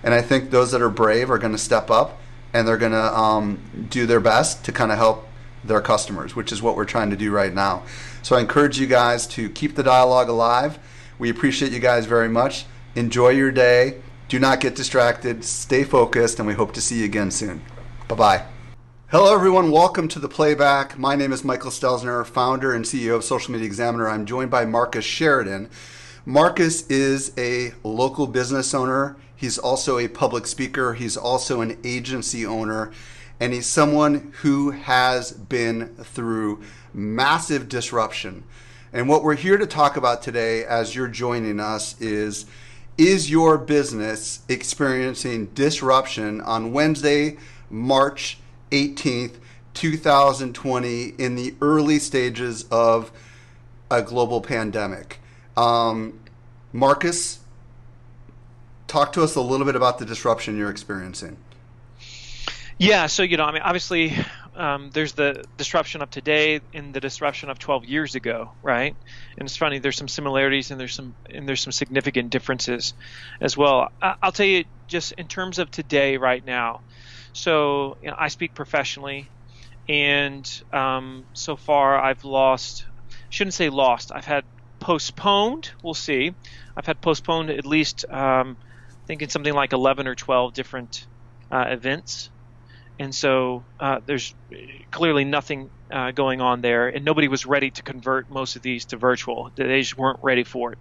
[0.03, 2.20] and I think those that are brave are going to step up
[2.53, 5.29] and they're going to um, do their best to kind of help
[5.64, 7.83] their customers, which is what we're trying to do right now.
[8.22, 10.79] So I encourage you guys to keep the dialogue alive.
[11.18, 12.64] We appreciate you guys very much.
[12.94, 14.00] Enjoy your day.
[14.30, 15.42] Do not get distracted.
[15.42, 17.62] Stay focused, and we hope to see you again soon.
[18.06, 18.44] Bye bye.
[19.08, 19.72] Hello, everyone.
[19.72, 20.96] Welcome to the playback.
[20.96, 24.08] My name is Michael Stelzner, founder and CEO of Social Media Examiner.
[24.08, 25.68] I'm joined by Marcus Sheridan.
[26.24, 29.16] Marcus is a local business owner.
[29.34, 30.94] He's also a public speaker.
[30.94, 32.92] He's also an agency owner.
[33.40, 36.62] And he's someone who has been through
[36.94, 38.44] massive disruption.
[38.92, 42.46] And what we're here to talk about today, as you're joining us, is
[43.00, 47.38] is your business experiencing disruption on Wednesday,
[47.70, 48.38] March
[48.72, 49.36] 18th,
[49.72, 53.10] 2020, in the early stages of
[53.90, 55.18] a global pandemic?
[55.56, 56.20] Um,
[56.74, 57.38] Marcus,
[58.86, 61.38] talk to us a little bit about the disruption you're experiencing.
[62.76, 64.14] Yeah, so you know, I mean, obviously,
[64.54, 68.96] um, there's the disruption of today and the disruption of 12 years ago, right?
[69.38, 72.94] And it's funny, there's some similarities and there's some and there's some significant differences
[73.40, 73.88] as well.
[74.00, 76.82] I'll tell you just in terms of today, right now.
[77.32, 79.30] So you know, I speak professionally,
[79.88, 82.84] and um, so far I've lost.
[83.28, 84.10] Shouldn't say lost.
[84.12, 84.44] I've had
[84.80, 85.70] postponed.
[85.82, 86.34] We'll see.
[86.76, 91.06] I've had postponed at least, um, I think it's something like 11 or 12 different
[91.50, 92.30] uh, events
[93.00, 94.34] and so uh, there's
[94.90, 98.84] clearly nothing uh, going on there, and nobody was ready to convert most of these
[98.84, 99.50] to virtual.
[99.56, 100.78] They just weren't ready for it.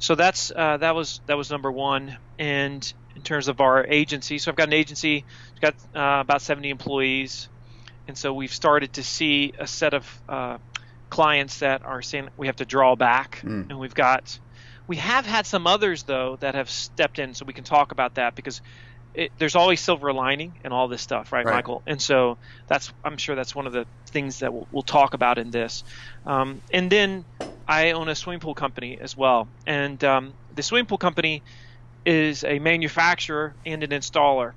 [0.00, 2.18] So that's uh, that was that was number one.
[2.36, 6.42] And in terms of our agency, so I've got an agency, it's got uh, about
[6.42, 7.48] 70 employees,
[8.08, 10.58] and so we've started to see a set of uh,
[11.10, 13.70] clients that are saying we have to draw back, mm.
[13.70, 14.36] and we've got
[14.88, 18.16] we have had some others though that have stepped in, so we can talk about
[18.16, 18.60] that because
[19.16, 21.82] it, there's always silver lining and all this stuff, right, right, Michael?
[21.86, 22.36] And so
[22.68, 25.84] that's I'm sure that's one of the things that we'll, we'll talk about in this.
[26.26, 27.24] Um, and then
[27.66, 31.42] I own a swimming pool company as well, and um, the swimming pool company
[32.04, 34.52] is a manufacturer and an installer,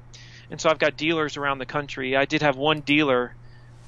[0.51, 2.15] and so I've got dealers around the country.
[2.15, 3.35] I did have one dealer.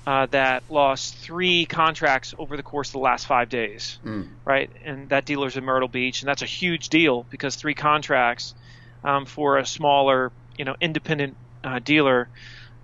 [0.04, 4.28] Uh, that lost three contracts over the course of the last five days, mm.
[4.44, 4.72] right?
[4.84, 8.56] And that dealer's in Myrtle Beach, and that's a huge deal because three contracts
[9.04, 12.28] um, for a smaller you know independent uh, dealer,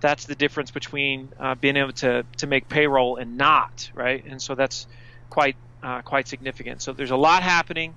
[0.00, 4.24] that's the difference between uh, being able to to make payroll and not, right?
[4.26, 4.88] And so that's
[5.30, 6.82] quite uh, quite significant.
[6.82, 7.94] So there's a lot happening,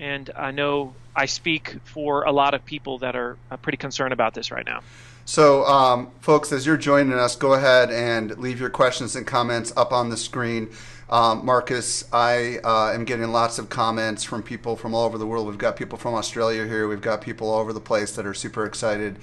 [0.00, 4.14] and I know I speak for a lot of people that are uh, pretty concerned
[4.14, 4.80] about this right now.
[5.26, 9.74] So, um, folks, as you're joining us, go ahead and leave your questions and comments
[9.76, 10.70] up on the screen.
[11.10, 15.26] Um, Marcus, I uh, am getting lots of comments from people from all over the
[15.26, 15.46] world.
[15.46, 16.86] We've got people from Australia here.
[16.86, 19.18] We've got people all over the place that are super excited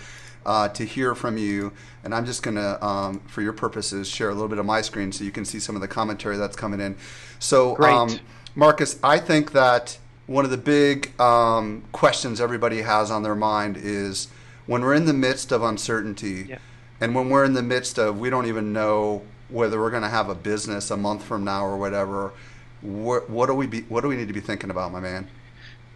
[0.48, 1.74] uh, to hear from you.
[2.04, 4.82] And I'm just going to, um, for your purposes, share a little bit of my
[4.82, 6.95] screen so you can see some of the commentary that's coming in.
[7.38, 8.19] So, um,
[8.56, 13.78] Marcus, I think that one of the big um, questions everybody has on their mind
[13.78, 14.28] is
[14.65, 16.48] when we're in the midst of uncertainty.
[16.50, 16.58] Yeah.
[17.00, 20.10] And when we're in the midst of, we don't even know whether we're going to
[20.10, 22.34] have a business a month from now or whatever,
[22.81, 25.27] what, what do we be, what do we need to be thinking about, my man?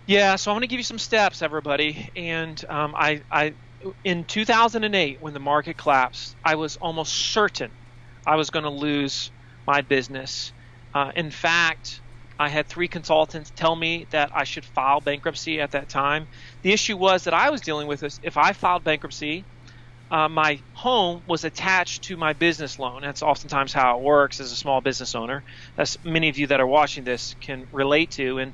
[0.05, 2.09] Yeah, so I'm going to give you some steps, everybody.
[2.15, 3.53] And um, I, I,
[4.03, 7.71] in 2008, when the market collapsed, I was almost certain
[8.25, 9.31] I was going to lose
[9.65, 10.51] my business.
[10.93, 12.01] Uh, in fact,
[12.39, 16.27] I had three consultants tell me that I should file bankruptcy at that time.
[16.61, 19.43] The issue was that I was dealing with is if I filed bankruptcy,
[20.11, 23.01] uh, my home was attached to my business loan.
[23.01, 25.43] That's oftentimes how it works as a small business owner.
[25.75, 28.39] That's many of you that are watching this can relate to.
[28.39, 28.53] And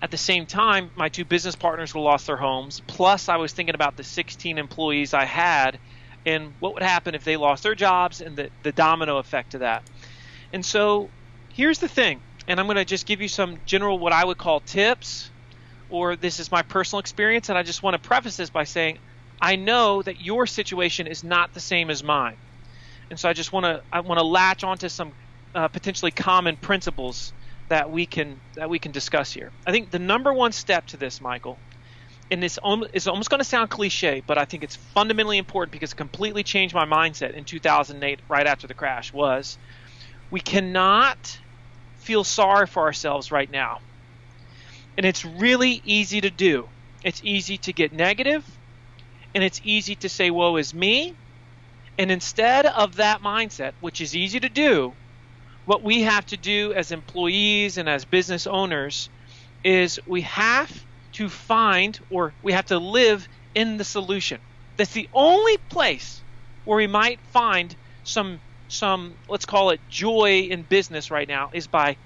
[0.00, 2.80] at the same time, my two business partners were lost their homes.
[2.86, 5.78] Plus, I was thinking about the 16 employees I had
[6.24, 9.60] and what would happen if they lost their jobs and the, the domino effect of
[9.60, 9.88] that.
[10.52, 11.10] And so
[11.52, 14.38] here's the thing, and I'm going to just give you some general, what I would
[14.38, 15.30] call tips
[15.88, 18.98] or this is my personal experience, and I just want to preface this by saying
[19.40, 22.36] I know that your situation is not the same as mine,
[23.10, 25.12] and so I just want to I want to latch onto some
[25.54, 27.32] uh, potentially common principles
[27.68, 29.52] that we can that we can discuss here.
[29.66, 31.58] I think the number one step to this, Michael,
[32.30, 32.58] and this
[32.94, 36.42] is almost going to sound cliche, but I think it's fundamentally important because it completely
[36.42, 39.12] changed my mindset in 2008, right after the crash.
[39.12, 39.58] Was
[40.30, 41.38] we cannot
[41.98, 43.80] feel sorry for ourselves right now,
[44.96, 46.68] and it's really easy to do.
[47.04, 48.55] It's easy to get negative,
[49.36, 51.14] and it's easy to say, "Woe is me,"
[51.98, 54.96] and instead of that mindset, which is easy to do,
[55.66, 59.10] what we have to do as employees and as business owners
[59.62, 60.72] is we have
[61.12, 64.40] to find or we have to live in the solution.
[64.78, 66.24] That's the only place
[66.64, 71.66] where we might find some some let's call it joy in business right now is
[71.66, 71.98] by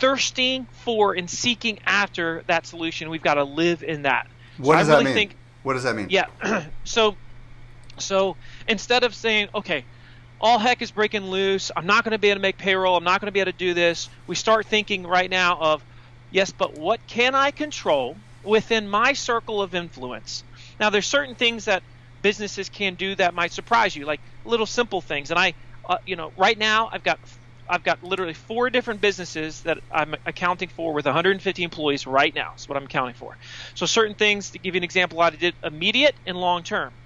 [0.00, 3.10] thirsting for and seeking after that solution.
[3.10, 4.26] We've got to live in that.
[4.56, 5.14] What so does really that mean?
[5.14, 6.06] Think, what does that mean?
[6.10, 6.26] Yeah.
[6.84, 7.18] so
[7.98, 8.36] so
[8.68, 9.84] instead of saying, okay,
[10.40, 11.72] all heck is breaking loose.
[11.76, 12.96] I'm not going to be able to make payroll.
[12.96, 14.08] I'm not going to be able to do this.
[14.28, 15.84] We start thinking right now of,
[16.30, 20.44] yes, but what can I control within my circle of influence?
[20.78, 21.82] Now, there's certain things that
[22.22, 25.30] businesses can do that might surprise you, like little simple things.
[25.30, 25.54] And I,
[25.88, 27.18] uh, you know, right now I've got
[27.68, 32.50] I've got literally four different businesses that I'm accounting for with 150 employees right now.
[32.50, 33.36] That's what I'm accounting for.
[33.74, 36.96] So certain things, to give you an example, I did immediate and long term.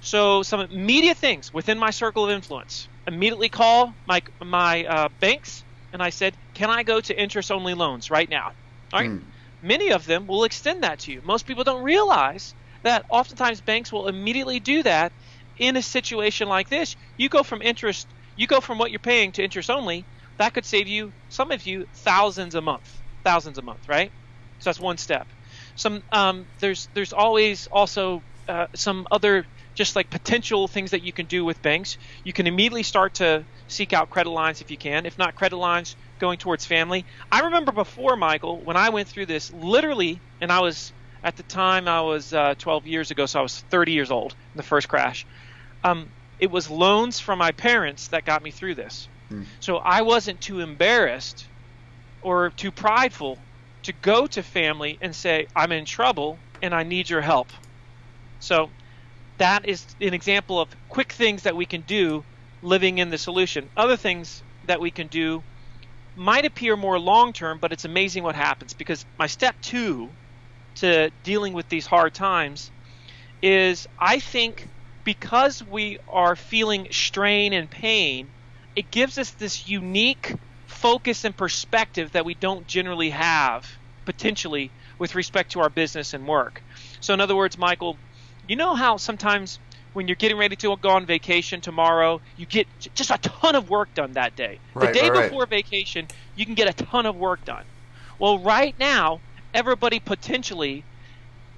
[0.00, 2.88] So some immediate things within my circle of influence.
[3.06, 8.10] Immediately call my my uh, banks and I said, "Can I go to interest-only loans
[8.10, 8.52] right now?"
[8.92, 9.12] All right.
[9.12, 9.30] Mm.
[9.60, 11.22] Many of them will extend that to you.
[11.22, 15.12] Most people don't realize that oftentimes banks will immediately do that
[15.56, 16.96] in a situation like this.
[17.16, 20.06] You go from interest, you go from what you're paying to interest only.
[20.38, 22.88] That could save you, some of you, thousands a month,
[23.24, 24.12] thousands a month, right?
[24.58, 25.28] So that's one step.
[25.76, 31.12] Some um, there's there's always also uh, some other just like potential things that you
[31.12, 31.98] can do with banks.
[32.24, 35.06] You can immediately start to seek out credit lines if you can.
[35.06, 37.06] If not credit lines, going towards family.
[37.30, 40.92] I remember before, Michael, when I went through this, literally, and I was
[41.22, 44.32] at the time I was uh, 12 years ago, so I was 30 years old
[44.54, 45.26] in the first crash.
[45.84, 46.12] Um,
[46.42, 49.08] it was loans from my parents that got me through this.
[49.30, 49.42] Hmm.
[49.60, 51.46] So I wasn't too embarrassed
[52.20, 53.38] or too prideful
[53.84, 57.52] to go to family and say, I'm in trouble and I need your help.
[58.40, 58.70] So
[59.38, 62.24] that is an example of quick things that we can do
[62.60, 63.70] living in the solution.
[63.76, 65.44] Other things that we can do
[66.16, 70.10] might appear more long term, but it's amazing what happens because my step two
[70.76, 72.72] to dealing with these hard times
[73.42, 74.66] is I think
[75.04, 78.28] because we are feeling strain and pain,
[78.76, 80.34] it gives us this unique
[80.66, 83.70] focus and perspective that we don't generally have
[84.04, 86.62] potentially with respect to our business and work.
[87.00, 87.96] So, in other words, Michael,
[88.48, 89.58] you know how sometimes
[89.92, 93.68] when you're getting ready to go on vacation tomorrow, you get just a ton of
[93.68, 94.58] work done that day.
[94.74, 97.64] Right, the day right, before vacation, you can get a ton of work done.
[98.18, 99.20] Well, right now,
[99.52, 100.84] everybody potentially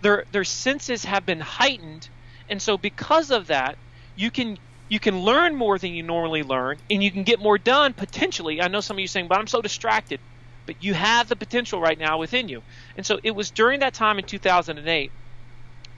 [0.02, 2.08] their their senses have been heightened,
[2.48, 3.78] and so because of that,
[4.14, 4.56] you can
[4.88, 8.60] you can learn more than you normally learn, and you can get more done potentially.
[8.62, 10.20] I know some of you saying, "But I'm so distracted."
[10.66, 12.62] But you have the potential right now within you.
[12.96, 15.12] And so it was during that time in 2008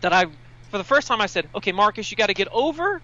[0.02, 0.26] that I
[0.70, 3.02] for the first time I said, okay, Marcus, you got to get over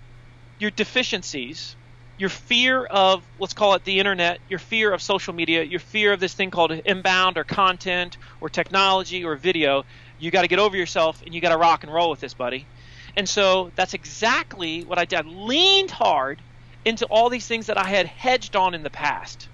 [0.59, 1.76] your deficiencies,
[2.18, 6.12] your fear of, let's call it the internet, your fear of social media, your fear
[6.12, 9.85] of this thing called inbound or content or technology or video.
[10.18, 12.35] You got to get over yourself and you got to rock and roll with this,
[12.35, 12.68] buddy.
[13.16, 15.27] And so that's exactly what I did.
[15.27, 16.40] I leaned hard
[16.85, 19.48] into all these things that I had hedged on in the past.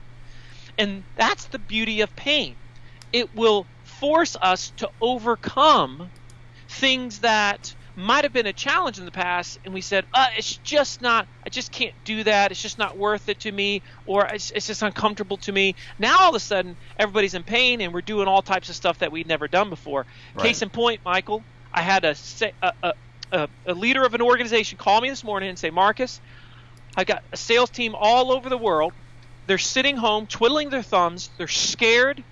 [0.78, 2.54] And that's the beauty of pain.
[3.12, 6.10] It will force us to overcome
[6.68, 10.56] things that might have been a challenge in the past, and we said, uh, it's
[10.58, 12.52] just not, I just can't do that.
[12.52, 15.74] It's just not worth it to me, or it's, it's just uncomfortable to me.
[15.98, 19.00] Now all of a sudden, everybody's in pain, and we're doing all types of stuff
[19.00, 20.06] that we'd never done before.
[20.36, 20.46] Right.
[20.46, 22.14] Case in point, Michael, I had a,
[22.62, 22.92] a, a,
[23.32, 26.20] a leader of an organization call me this morning and say, Marcus,
[26.96, 28.92] I've got a sales team all over the world.
[29.46, 31.30] They're sitting home, twiddling their thumbs.
[31.38, 32.22] They're scared.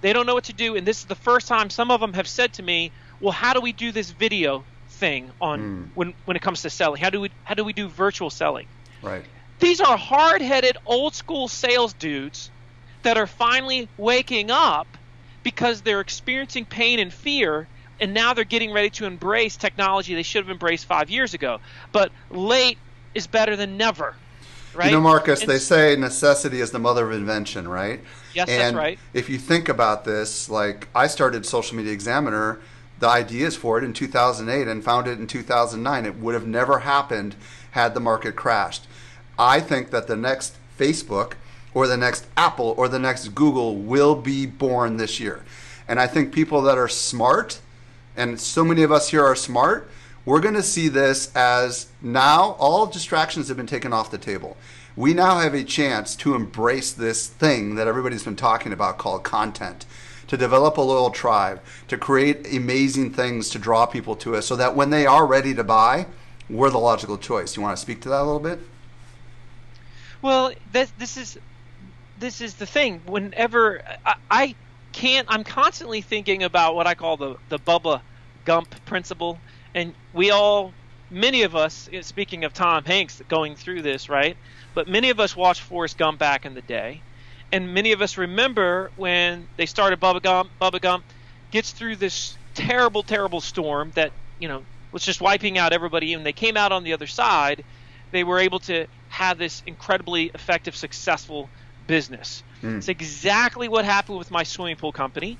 [0.00, 0.76] They don't know what to do.
[0.76, 3.52] And this is the first time some of them have said to me, well, how
[3.52, 4.64] do we do this video
[5.00, 5.88] thing on mm.
[5.94, 7.00] when when it comes to selling.
[7.00, 8.66] How do we how do we do virtual selling?
[9.02, 9.24] Right.
[9.58, 12.50] These are hard-headed old school sales dudes
[13.02, 14.86] that are finally waking up
[15.42, 17.66] because they're experiencing pain and fear
[18.00, 21.60] and now they're getting ready to embrace technology they should have embraced 5 years ago.
[21.92, 22.78] But late
[23.14, 24.14] is better than never.
[24.74, 24.86] right?
[24.86, 28.00] You know, Marcus, And they say necessity is the mother of invention, right?
[28.34, 28.98] Yes, that's and right.
[29.12, 32.60] If you think about this, like I started Social Media Examiner,
[32.98, 36.06] the ideas for it in 2008 and found it in 2009.
[36.06, 37.34] It would have never happened
[37.72, 38.86] had the market crashed.
[39.38, 41.32] I think that the next Facebook
[41.72, 45.44] or the next Apple or the next Google will be born this year.
[45.88, 47.60] And I think people that are smart,
[48.20, 49.90] and so many of us here are smart,
[50.26, 54.58] we're going to see this as now all distractions have been taken off the table.
[54.94, 59.24] We now have a chance to embrace this thing that everybody's been talking about called
[59.24, 59.86] content,
[60.26, 64.54] to develop a loyal tribe, to create amazing things to draw people to us so
[64.54, 66.06] that when they are ready to buy,
[66.50, 67.56] we're the logical choice.
[67.56, 68.60] You want to speak to that a little bit?
[70.20, 71.38] Well, this this is
[72.18, 73.00] this is the thing.
[73.06, 74.54] Whenever I, I
[74.92, 78.02] can't, I'm constantly thinking about what I call the the Bubba
[78.44, 79.38] Gump principle,
[79.74, 80.72] and we all,
[81.10, 84.36] many of us, speaking of Tom Hanks going through this, right?
[84.74, 87.00] But many of us watched Forrest Gump back in the day,
[87.52, 90.50] and many of us remember when they started Bubba Gump.
[90.60, 91.04] Bubba Gump
[91.50, 94.62] gets through this terrible, terrible storm that you know
[94.92, 97.64] was just wiping out everybody, and they came out on the other side.
[98.12, 101.48] They were able to have this incredibly effective, successful
[101.86, 102.42] business.
[102.60, 102.76] Hmm.
[102.76, 105.38] It's exactly what happened with my swimming pool company.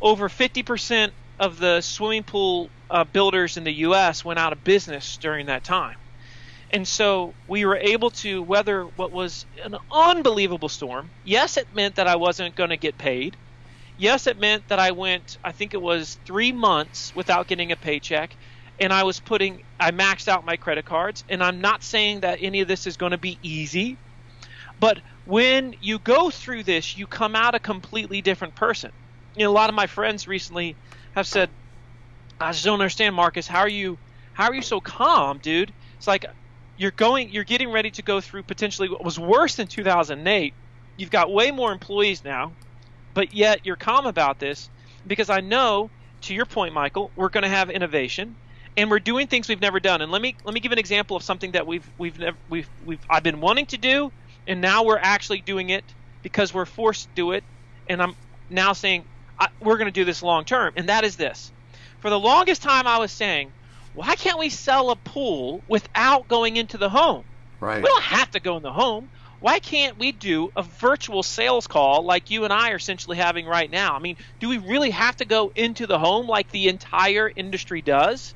[0.00, 4.24] Over 50% of the swimming pool uh, builders in the U.S.
[4.24, 5.96] went out of business during that time.
[6.70, 11.10] And so we were able to weather what was an unbelievable storm.
[11.24, 13.36] Yes, it meant that I wasn't going to get paid.
[13.96, 17.76] Yes, it meant that I went, I think it was three months without getting a
[17.76, 18.36] paycheck.
[18.78, 21.24] And I was putting, I maxed out my credit cards.
[21.28, 23.96] And I'm not saying that any of this is going to be easy.
[24.78, 28.90] But when you go through this, you come out a completely different person.
[29.34, 30.76] You know, a lot of my friends recently
[31.16, 31.50] have said,
[32.40, 33.48] "I just don't understand, Marcus.
[33.48, 33.98] How are you?
[34.34, 35.72] How are you so calm, dude?
[35.96, 36.26] It's like
[36.76, 40.54] you're going, you're getting ready to go through potentially what was worse than 2008.
[40.96, 42.56] You've got way more employees now,
[43.14, 44.70] but yet you're calm about this
[45.06, 45.90] because I know,
[46.22, 48.36] to your point, Michael, we're going to have innovation."
[48.78, 50.02] And we're doing things we've never done.
[50.02, 52.70] And let me let me give an example of something that we've we've never we've
[52.84, 54.12] we've I've been wanting to do,
[54.46, 57.44] and now we're actually doing it because we're forced to do it
[57.88, 58.14] and i'm
[58.50, 59.08] now saying
[59.38, 61.52] I, we're going to do this long term and that is this
[62.00, 63.52] for the longest time i was saying
[63.92, 67.24] why can't we sell a pool without going into the home
[67.60, 67.82] Right.
[67.82, 69.08] we don't have to go in the home
[69.40, 73.46] why can't we do a virtual sales call like you and i are essentially having
[73.46, 76.68] right now i mean do we really have to go into the home like the
[76.68, 78.34] entire industry does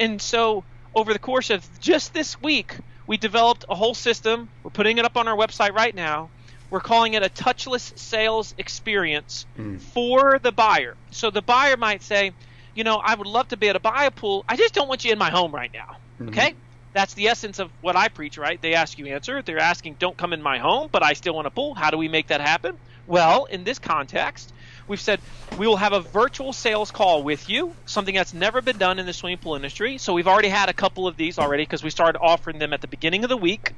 [0.00, 2.76] and so, over the course of just this week,
[3.06, 4.48] we developed a whole system.
[4.62, 6.30] We're putting it up on our website right now.
[6.70, 9.80] We're calling it a touchless sales experience mm.
[9.80, 10.96] for the buyer.
[11.10, 12.32] So the buyer might say,
[12.74, 14.44] you know, I would love to be able to buy a pool.
[14.48, 15.96] I just don't want you in my home right now.
[16.20, 16.28] Mm-hmm.
[16.28, 16.54] Okay?
[16.92, 18.60] That's the essence of what I preach, right?
[18.60, 19.42] They ask you answer.
[19.42, 21.74] They're asking, don't come in my home, but I still want a pool.
[21.74, 22.76] How do we make that happen?
[23.06, 24.52] Well, in this context,
[24.86, 25.20] we've said
[25.58, 29.06] we will have a virtual sales call with you, something that's never been done in
[29.06, 29.98] the swimming pool industry.
[29.98, 32.80] So we've already had a couple of these already because we started offering them at
[32.80, 33.72] the beginning of the week.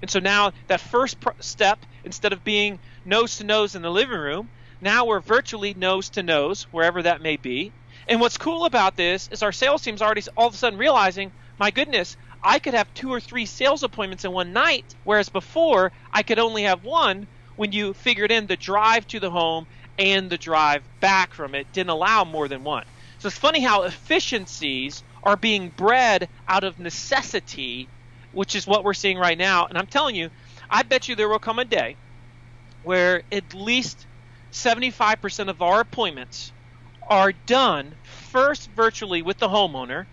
[0.00, 3.90] And so now that first pr- step, instead of being nose to nose in the
[3.90, 4.48] living room,
[4.80, 7.72] now we're virtually nose to nose, wherever that may be.
[8.08, 11.32] And what's cool about this is our sales team's already all of a sudden realizing,
[11.58, 15.92] my goodness, I could have two or three sales appointments in one night, whereas before
[16.12, 17.26] I could only have one
[17.56, 19.66] when you figured in the drive to the home
[19.98, 22.84] and the drive back from it didn't allow more than one.
[23.18, 27.86] So it's funny how efficiencies are being bred out of necessity,
[28.32, 29.66] which is what we're seeing right now.
[29.66, 30.30] And I'm telling you,
[30.68, 31.96] I bet you there will come a day
[32.82, 34.06] where at least
[34.52, 36.52] 75% of our appointments
[37.08, 37.92] are done
[38.30, 40.06] first virtually with the homeowner,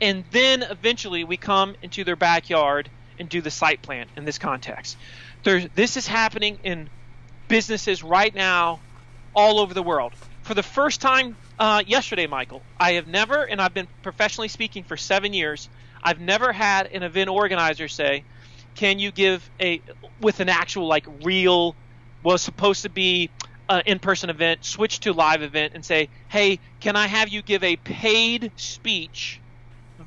[0.00, 2.88] and then eventually we come into their backyard
[3.18, 4.96] and do the site plan in this context.
[5.42, 6.88] There's, this is happening in
[7.48, 8.80] businesses right now
[9.34, 10.12] all over the world.
[10.42, 14.84] For the first time uh, yesterday, Michael, I have never, and I've been professionally speaking
[14.84, 15.68] for seven years,
[16.02, 18.24] I've never had an event organizer say,
[18.74, 19.80] "Can you give a
[20.20, 21.76] with an actual like real
[22.22, 23.30] was supposed to be
[23.68, 27.62] an in-person event, switch to live event, and say, "Hey, can I have you give
[27.64, 29.40] a paid speech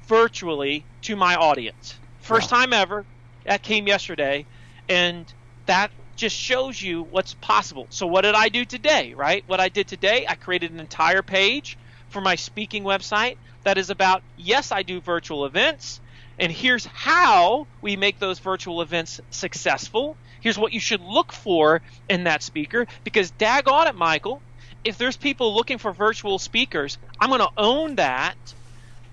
[0.08, 3.06] virtually to my audience?" First time ever.
[3.46, 4.46] That came yesterday,
[4.90, 5.32] and
[5.68, 7.88] that just shows you what's possible.
[7.90, 9.44] So what did I do today, right?
[9.48, 11.78] What I did today, I created an entire page
[12.10, 16.00] for my speaking website that is about yes, I do virtual events,
[16.40, 20.16] and here's how we make those virtual events successful.
[20.40, 24.42] Here's what you should look for in that speaker because daggone it, Michael,
[24.84, 28.38] if there's people looking for virtual speakers, I'm going to own that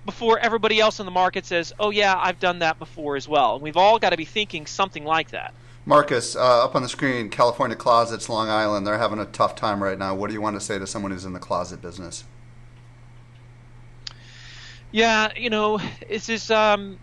[0.05, 3.55] before everybody else in the market says, "Oh yeah, I've done that before as well."
[3.55, 5.53] And we've all got to be thinking something like that.
[5.85, 9.83] Marcus, uh, up on the screen, California Closets, Long Island, they're having a tough time
[9.83, 10.15] right now.
[10.15, 12.23] What do you want to say to someone who's in the closet business?
[14.93, 16.99] Yeah, you know, this is um,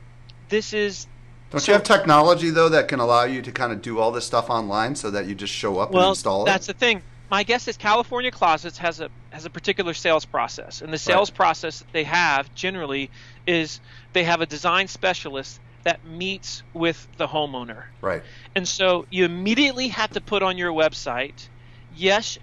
[0.48, 1.06] this is.
[1.50, 4.12] Don't so, you have technology though that can allow you to kind of do all
[4.12, 6.38] this stuff online so that you just show up well, and install it?
[6.38, 7.02] Well, that's the thing.
[7.28, 11.30] My guess is California Closets has a has a particular sales process, and the sales
[11.30, 11.36] right.
[11.36, 13.10] process that they have generally
[13.44, 13.80] is
[14.12, 17.84] they have a design specialist that meets with the homeowner.
[18.00, 18.22] Right.
[18.54, 21.48] And so you immediately have to put on your website,
[21.96, 22.38] yes,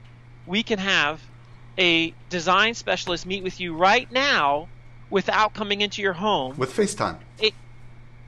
[0.46, 1.22] we can have
[1.78, 4.68] a design specialist meet with you right now
[5.10, 7.18] without coming into your home with FaceTime.
[7.40, 7.54] It,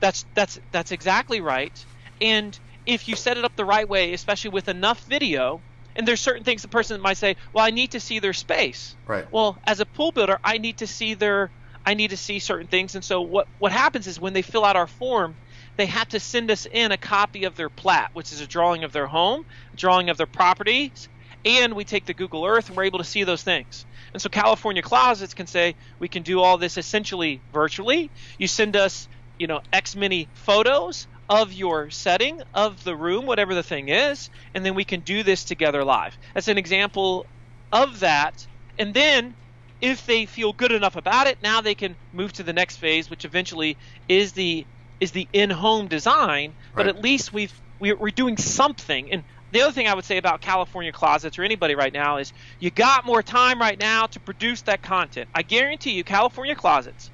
[0.00, 1.84] that's that's that's exactly right.
[2.20, 5.60] And if you set it up the right way, especially with enough video,
[5.96, 8.96] and there's certain things the person might say, "Well, I need to see their space."
[9.06, 9.30] Right.
[9.32, 11.50] Well, as a pool builder, I need to see their
[11.84, 12.94] I need to see certain things.
[12.94, 15.34] And so what what happens is when they fill out our form,
[15.76, 18.84] they have to send us in a copy of their plat, which is a drawing
[18.84, 21.08] of their home, a drawing of their properties,
[21.44, 23.86] and we take the Google Earth and we're able to see those things.
[24.12, 28.10] And so California Closets can say we can do all this essentially virtually.
[28.38, 29.08] You send us,
[29.38, 34.30] you know, X many photos of your setting of the room, whatever the thing is,
[34.54, 36.18] and then we can do this together live.
[36.34, 37.24] As an example
[37.72, 38.46] of that.
[38.78, 39.34] And then
[39.80, 43.08] if they feel good enough about it, now they can move to the next phase,
[43.08, 43.76] which eventually
[44.08, 44.66] is the
[44.98, 46.52] is the in-home design.
[46.74, 49.10] But at least we've we're doing something.
[49.10, 52.32] And the other thing I would say about California Closets or anybody right now is
[52.58, 55.28] you got more time right now to produce that content.
[55.34, 57.10] I guarantee you, California Closets,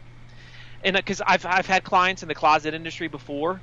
[0.85, 3.61] and because uh, I've I've had clients in the closet industry before,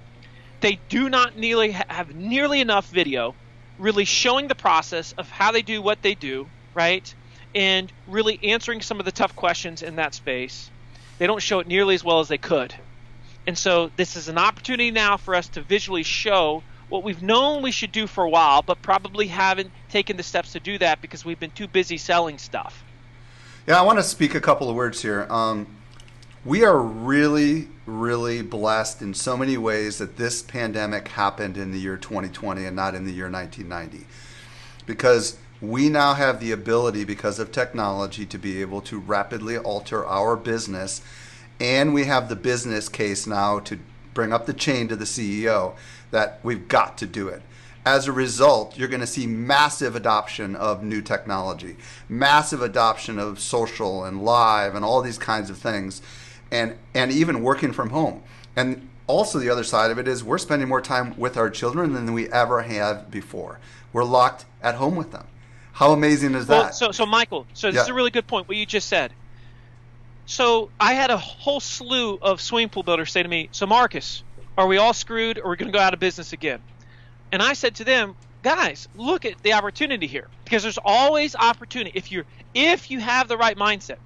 [0.61, 3.35] they do not nearly have nearly enough video,
[3.77, 7.13] really showing the process of how they do what they do, right,
[7.53, 10.71] and really answering some of the tough questions in that space.
[11.19, 12.73] They don't show it nearly as well as they could.
[13.45, 16.63] And so this is an opportunity now for us to visually show
[16.93, 20.51] what we've known we should do for a while, but probably haven't taken the steps
[20.51, 22.83] to do that because we've been too busy selling stuff.
[23.65, 25.25] Yeah, I want to speak a couple of words here.
[25.27, 25.65] Um,
[26.45, 31.79] we are really, really blessed in so many ways that this pandemic happened in the
[31.79, 34.05] year 2020 and not in the year 1990.
[34.85, 40.05] Because we now have the ability, because of technology, to be able to rapidly alter
[40.05, 41.01] our business.
[41.59, 43.79] And we have the business case now to
[44.13, 45.73] bring up the chain to the CEO
[46.13, 47.41] that we've got to do it.
[47.85, 51.75] As a result, you're going to see massive adoption of new technology,
[52.07, 56.01] massive adoption of social and live and all these kinds of things,
[56.49, 58.23] and, and even working from home.
[58.55, 61.91] And also, the other side of it is we're spending more time with our children
[61.93, 63.59] than we ever have before.
[63.91, 65.25] We're locked at home with them.
[65.73, 66.57] How amazing is that?
[66.57, 67.81] Well, so, so Michael, so this yeah.
[67.81, 68.47] is a really good point.
[68.47, 69.11] What you just said.
[70.25, 74.23] So I had a whole slew of swimming pool builders say to me, "So Marcus,
[74.57, 76.59] are we all screwed or are we going to go out of business again?
[77.31, 81.91] And I said to them, guys, look at the opportunity here because there's always opportunity
[81.95, 82.23] if you
[82.53, 83.97] if you have the right mindset.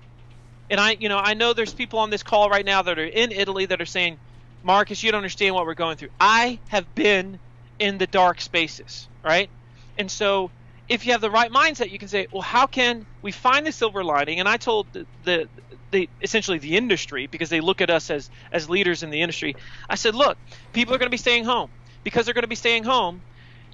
[0.69, 3.05] And I, you know, I know there's people on this call right now that are
[3.05, 4.17] in Italy that are saying,
[4.63, 6.09] Marcus, you don't understand what we're going through.
[6.19, 7.39] I have been
[7.79, 9.49] in the dark spaces, right?
[9.97, 10.51] And so
[10.89, 13.71] if you have the right mindset, you can say, well, how can we find the
[13.71, 14.39] silver lining?
[14.39, 15.49] And I told the, the,
[15.91, 19.55] the essentially the industry because they look at us as as leaders in the industry.
[19.89, 20.37] I said, look,
[20.73, 21.69] people are going to be staying home
[22.03, 23.21] because they're going to be staying home,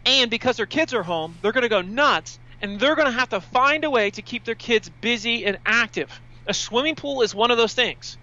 [0.06, 3.20] and because their kids are home, they're going to go nuts, and they're going to
[3.20, 6.10] have to find a way to keep their kids busy and active.
[6.48, 8.18] A swimming pool is one of those things.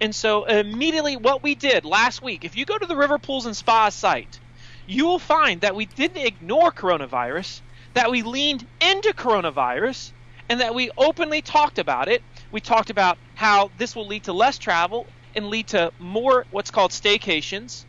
[0.00, 3.46] And so immediately what we did last week, if you go to the River Pools
[3.46, 4.40] and Spas site,
[4.86, 7.62] you will find that we didn't ignore coronavirus
[7.96, 10.12] that we leaned into coronavirus
[10.50, 12.22] and that we openly talked about it.
[12.52, 16.70] We talked about how this will lead to less travel and lead to more what's
[16.70, 17.86] called staycations.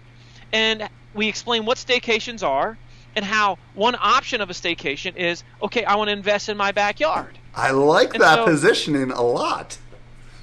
[0.53, 2.78] And we explain what staycations are
[3.18, 6.72] and how one option of a staycation is okay, I want to invest in my
[6.72, 7.38] backyard.
[7.53, 9.78] I like and that so, positioning a lot.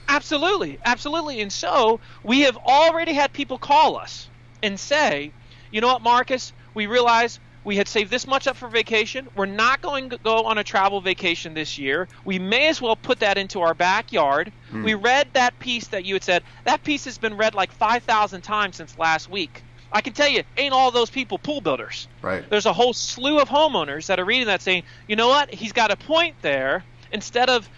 [0.08, 1.40] Absolutely, absolutely.
[1.40, 4.28] And so we have already had people call us
[4.62, 5.32] and say,
[5.70, 9.28] you know what, Marcus, we realize we had saved this much up for vacation.
[9.34, 12.08] We're not going to go on a travel vacation this year.
[12.24, 14.52] We may as well put that into our backyard.
[14.70, 14.84] Mm.
[14.84, 16.42] We read that piece that you had said.
[16.64, 19.62] That piece has been read like 5,000 times since last week.
[19.90, 22.08] I can tell you, ain't all those people pool builders.
[22.20, 22.48] Right.
[22.50, 25.54] There's a whole slew of homeowners that are reading that saying, you know what?
[25.54, 26.84] He's got a point there.
[27.12, 27.68] Instead of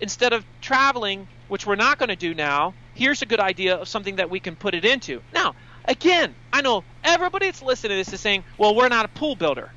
[0.00, 3.88] instead of traveling, which we're not going to do now, here's a good idea of
[3.88, 5.22] something that we can put it into.
[5.32, 5.54] Now,
[5.88, 9.36] Again, I know everybody that's listening to this is saying, well, we're not a pool
[9.36, 9.70] builder.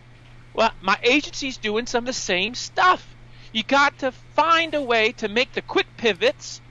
[0.54, 3.06] Well, my agency's doing some of the same stuff.
[3.54, 6.62] You got to find a way to make the quick pivots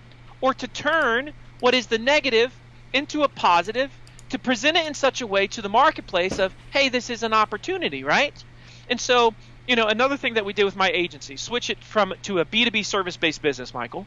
[0.41, 2.53] or to turn what is the negative
[2.93, 3.91] into a positive
[4.30, 7.32] to present it in such a way to the marketplace of, hey, this is an
[7.32, 8.45] opportunity, right?
[8.91, 9.32] And so,
[9.66, 12.45] you know, another thing that we did with my agency, switch it from to a
[12.45, 14.07] B2B service-based business, Michael.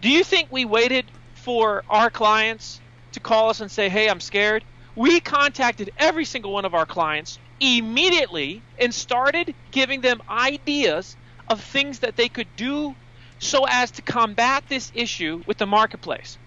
[0.00, 2.80] Do you think we waited for our clients
[3.14, 4.64] to call us and say, "Hey, I'm scared"?
[4.96, 11.16] We contacted every single one of our clients immediately and started giving them ideas
[11.48, 12.94] of things that they could do
[13.40, 16.38] so as to combat this issue with the marketplace.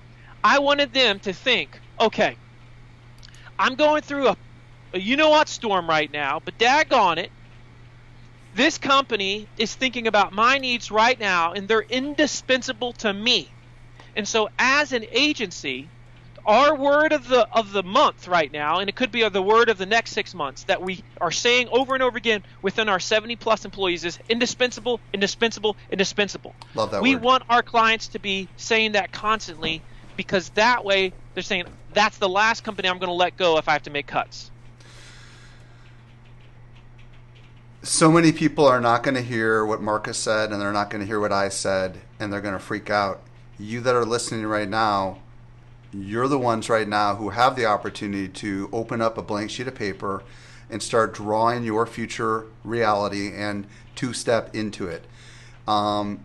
[0.43, 2.37] I wanted them to think, okay,
[3.59, 4.37] I'm going through a,
[4.93, 7.31] a you know what storm right now, but daggone it,
[8.53, 13.53] this company is thinking about my needs right now and they're indispensable to me.
[14.15, 15.89] And so as an agency,
[16.47, 19.69] our word of the of the month right now, and it could be the word
[19.69, 22.99] of the next six months that we are saying over and over again within our
[22.99, 26.55] 70 plus employees is indispensable, indispensable, indispensable.
[26.73, 27.23] Love that we word.
[27.23, 29.81] want our clients to be saying that constantly
[30.15, 33.67] because that way they're saying that's the last company I'm going to let go if
[33.67, 34.49] I have to make cuts.
[37.83, 40.99] So many people are not going to hear what Marcus said, and they're not going
[40.99, 43.21] to hear what I said, and they're going to freak out.
[43.59, 45.19] You that are listening right now,
[46.05, 49.67] you're the ones right now who have the opportunity to open up a blank sheet
[49.67, 50.23] of paper
[50.69, 55.05] and start drawing your future reality and two step into it.
[55.67, 56.23] Um,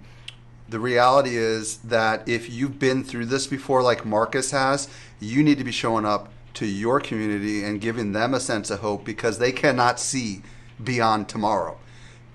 [0.68, 4.88] the reality is that if you've been through this before, like Marcus has,
[5.20, 8.80] you need to be showing up to your community and giving them a sense of
[8.80, 10.42] hope because they cannot see
[10.82, 11.78] beyond tomorrow.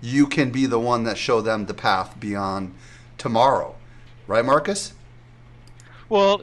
[0.01, 2.75] You can be the one that show them the path beyond
[3.17, 3.75] tomorrow.
[4.27, 4.93] Right, Marcus?
[6.09, 6.41] Well,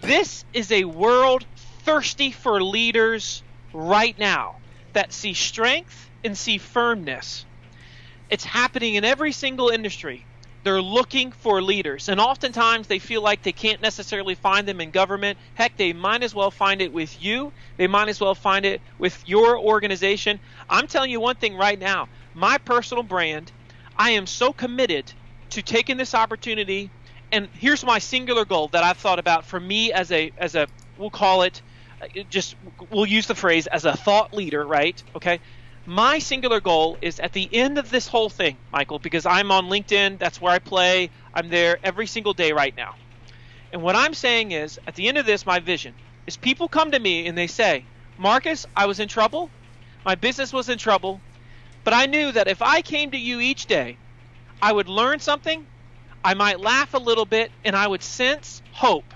[0.00, 1.44] this is a world
[1.84, 3.42] thirsty for leaders
[3.72, 4.56] right now
[4.92, 7.44] that see strength and see firmness.
[8.30, 10.24] It's happening in every single industry.
[10.62, 14.90] They're looking for leaders, and oftentimes they feel like they can't necessarily find them in
[14.90, 15.38] government.
[15.54, 17.50] Heck, they might as well find it with you.
[17.78, 20.38] They might as well find it with your organization.
[20.68, 23.50] I'm telling you one thing right now my personal brand,
[23.96, 25.12] I am so committed
[25.50, 26.90] to taking this opportunity
[27.32, 30.68] and here's my singular goal that I've thought about for me as a as a
[30.96, 31.62] we'll call it
[32.02, 32.54] uh, just
[32.90, 35.02] we'll use the phrase as a thought leader, right?
[35.16, 35.40] Okay.
[35.86, 39.64] My singular goal is at the end of this whole thing, Michael, because I'm on
[39.64, 41.10] LinkedIn, that's where I play.
[41.34, 42.94] I'm there every single day right now.
[43.72, 45.94] And what I'm saying is, at the end of this, my vision
[46.26, 47.84] is people come to me and they say,
[48.18, 49.50] Marcus, I was in trouble.
[50.04, 51.20] My business was in trouble.
[51.82, 53.96] But I knew that if I came to you each day,
[54.60, 55.66] I would learn something
[56.24, 59.14] I might laugh a little bit and I would sense hope.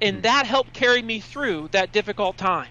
[0.00, 0.22] And mm.
[0.22, 2.68] that helped carry me through that difficult time.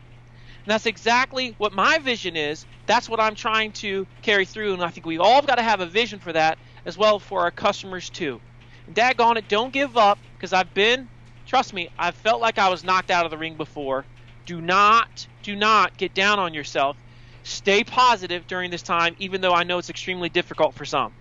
[0.59, 2.65] And that's exactly what my vision is.
[2.85, 4.73] That's what I'm trying to carry through.
[4.73, 7.41] And I think we've all got to have a vision for that as well for
[7.41, 8.39] our customers too.
[8.85, 11.07] And daggone it, don't give up because I've been,
[11.47, 14.05] trust me, I've felt like I was knocked out of the ring before.
[14.45, 16.97] Do not, do not get down on yourself.
[17.43, 21.13] Stay positive during this time, even though I know it's extremely difficult for some.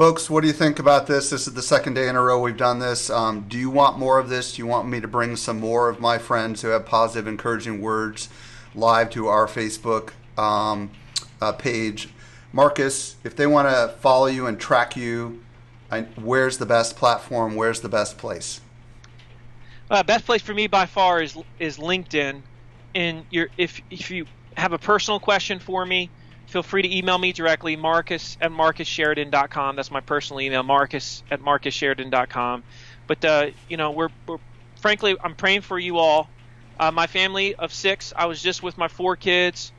[0.00, 1.28] Folks, what do you think about this?
[1.28, 3.10] This is the second day in a row we've done this.
[3.10, 4.54] Um, do you want more of this?
[4.54, 7.82] Do you want me to bring some more of my friends who have positive, encouraging
[7.82, 8.30] words
[8.74, 10.90] live to our Facebook um,
[11.42, 12.08] uh, page?
[12.50, 15.42] Marcus, if they want to follow you and track you,
[15.90, 17.54] I, where's the best platform?
[17.54, 18.62] Where's the best place?
[19.90, 22.40] Uh, best place for me by far is is LinkedIn.
[22.94, 24.24] And if if you
[24.56, 26.08] have a personal question for me,
[26.50, 29.76] feel free to email me directly, marcus at marcussheridan.com.
[29.76, 32.64] That's my personal email, marcus at marcussheridan.com.
[33.06, 34.38] But, uh, you know, we're, we're,
[34.80, 36.28] frankly, I'm praying for you all.
[36.78, 39.72] Uh, my family of six, I was just with my four kids.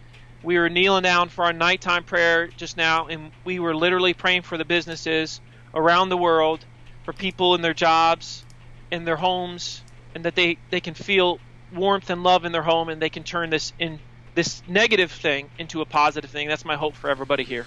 [0.44, 4.44] We were kneeling down for our nighttime prayer just now, and we were literally praying
[4.44, 5.42] for the businesses
[5.74, 6.66] around the world,
[7.04, 8.46] for people in their jobs,
[8.92, 9.84] in their homes,
[10.16, 11.40] and that they, they can feel
[11.74, 14.00] warmth and love in their home and they can turn this in
[14.36, 16.48] this negative thing into a positive thing.
[16.48, 17.66] That's my hope for everybody here.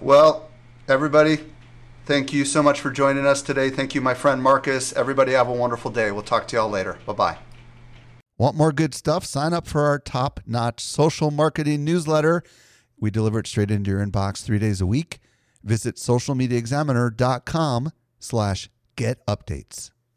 [0.00, 0.48] Well,
[0.88, 1.38] everybody,
[2.06, 3.70] thank you so much for joining us today.
[3.70, 4.92] Thank you, my friend Marcus.
[4.92, 6.10] Everybody, have a wonderful day.
[6.10, 6.98] We'll talk to y'all later.
[7.06, 7.38] Bye bye.
[8.38, 9.26] Want more good stuff?
[9.26, 12.42] Sign up for our top notch social marketing newsletter.
[12.98, 15.18] We deliver it straight into your inbox three days a week.
[15.62, 19.90] Visit socialmediaexaminer.com slash get updates.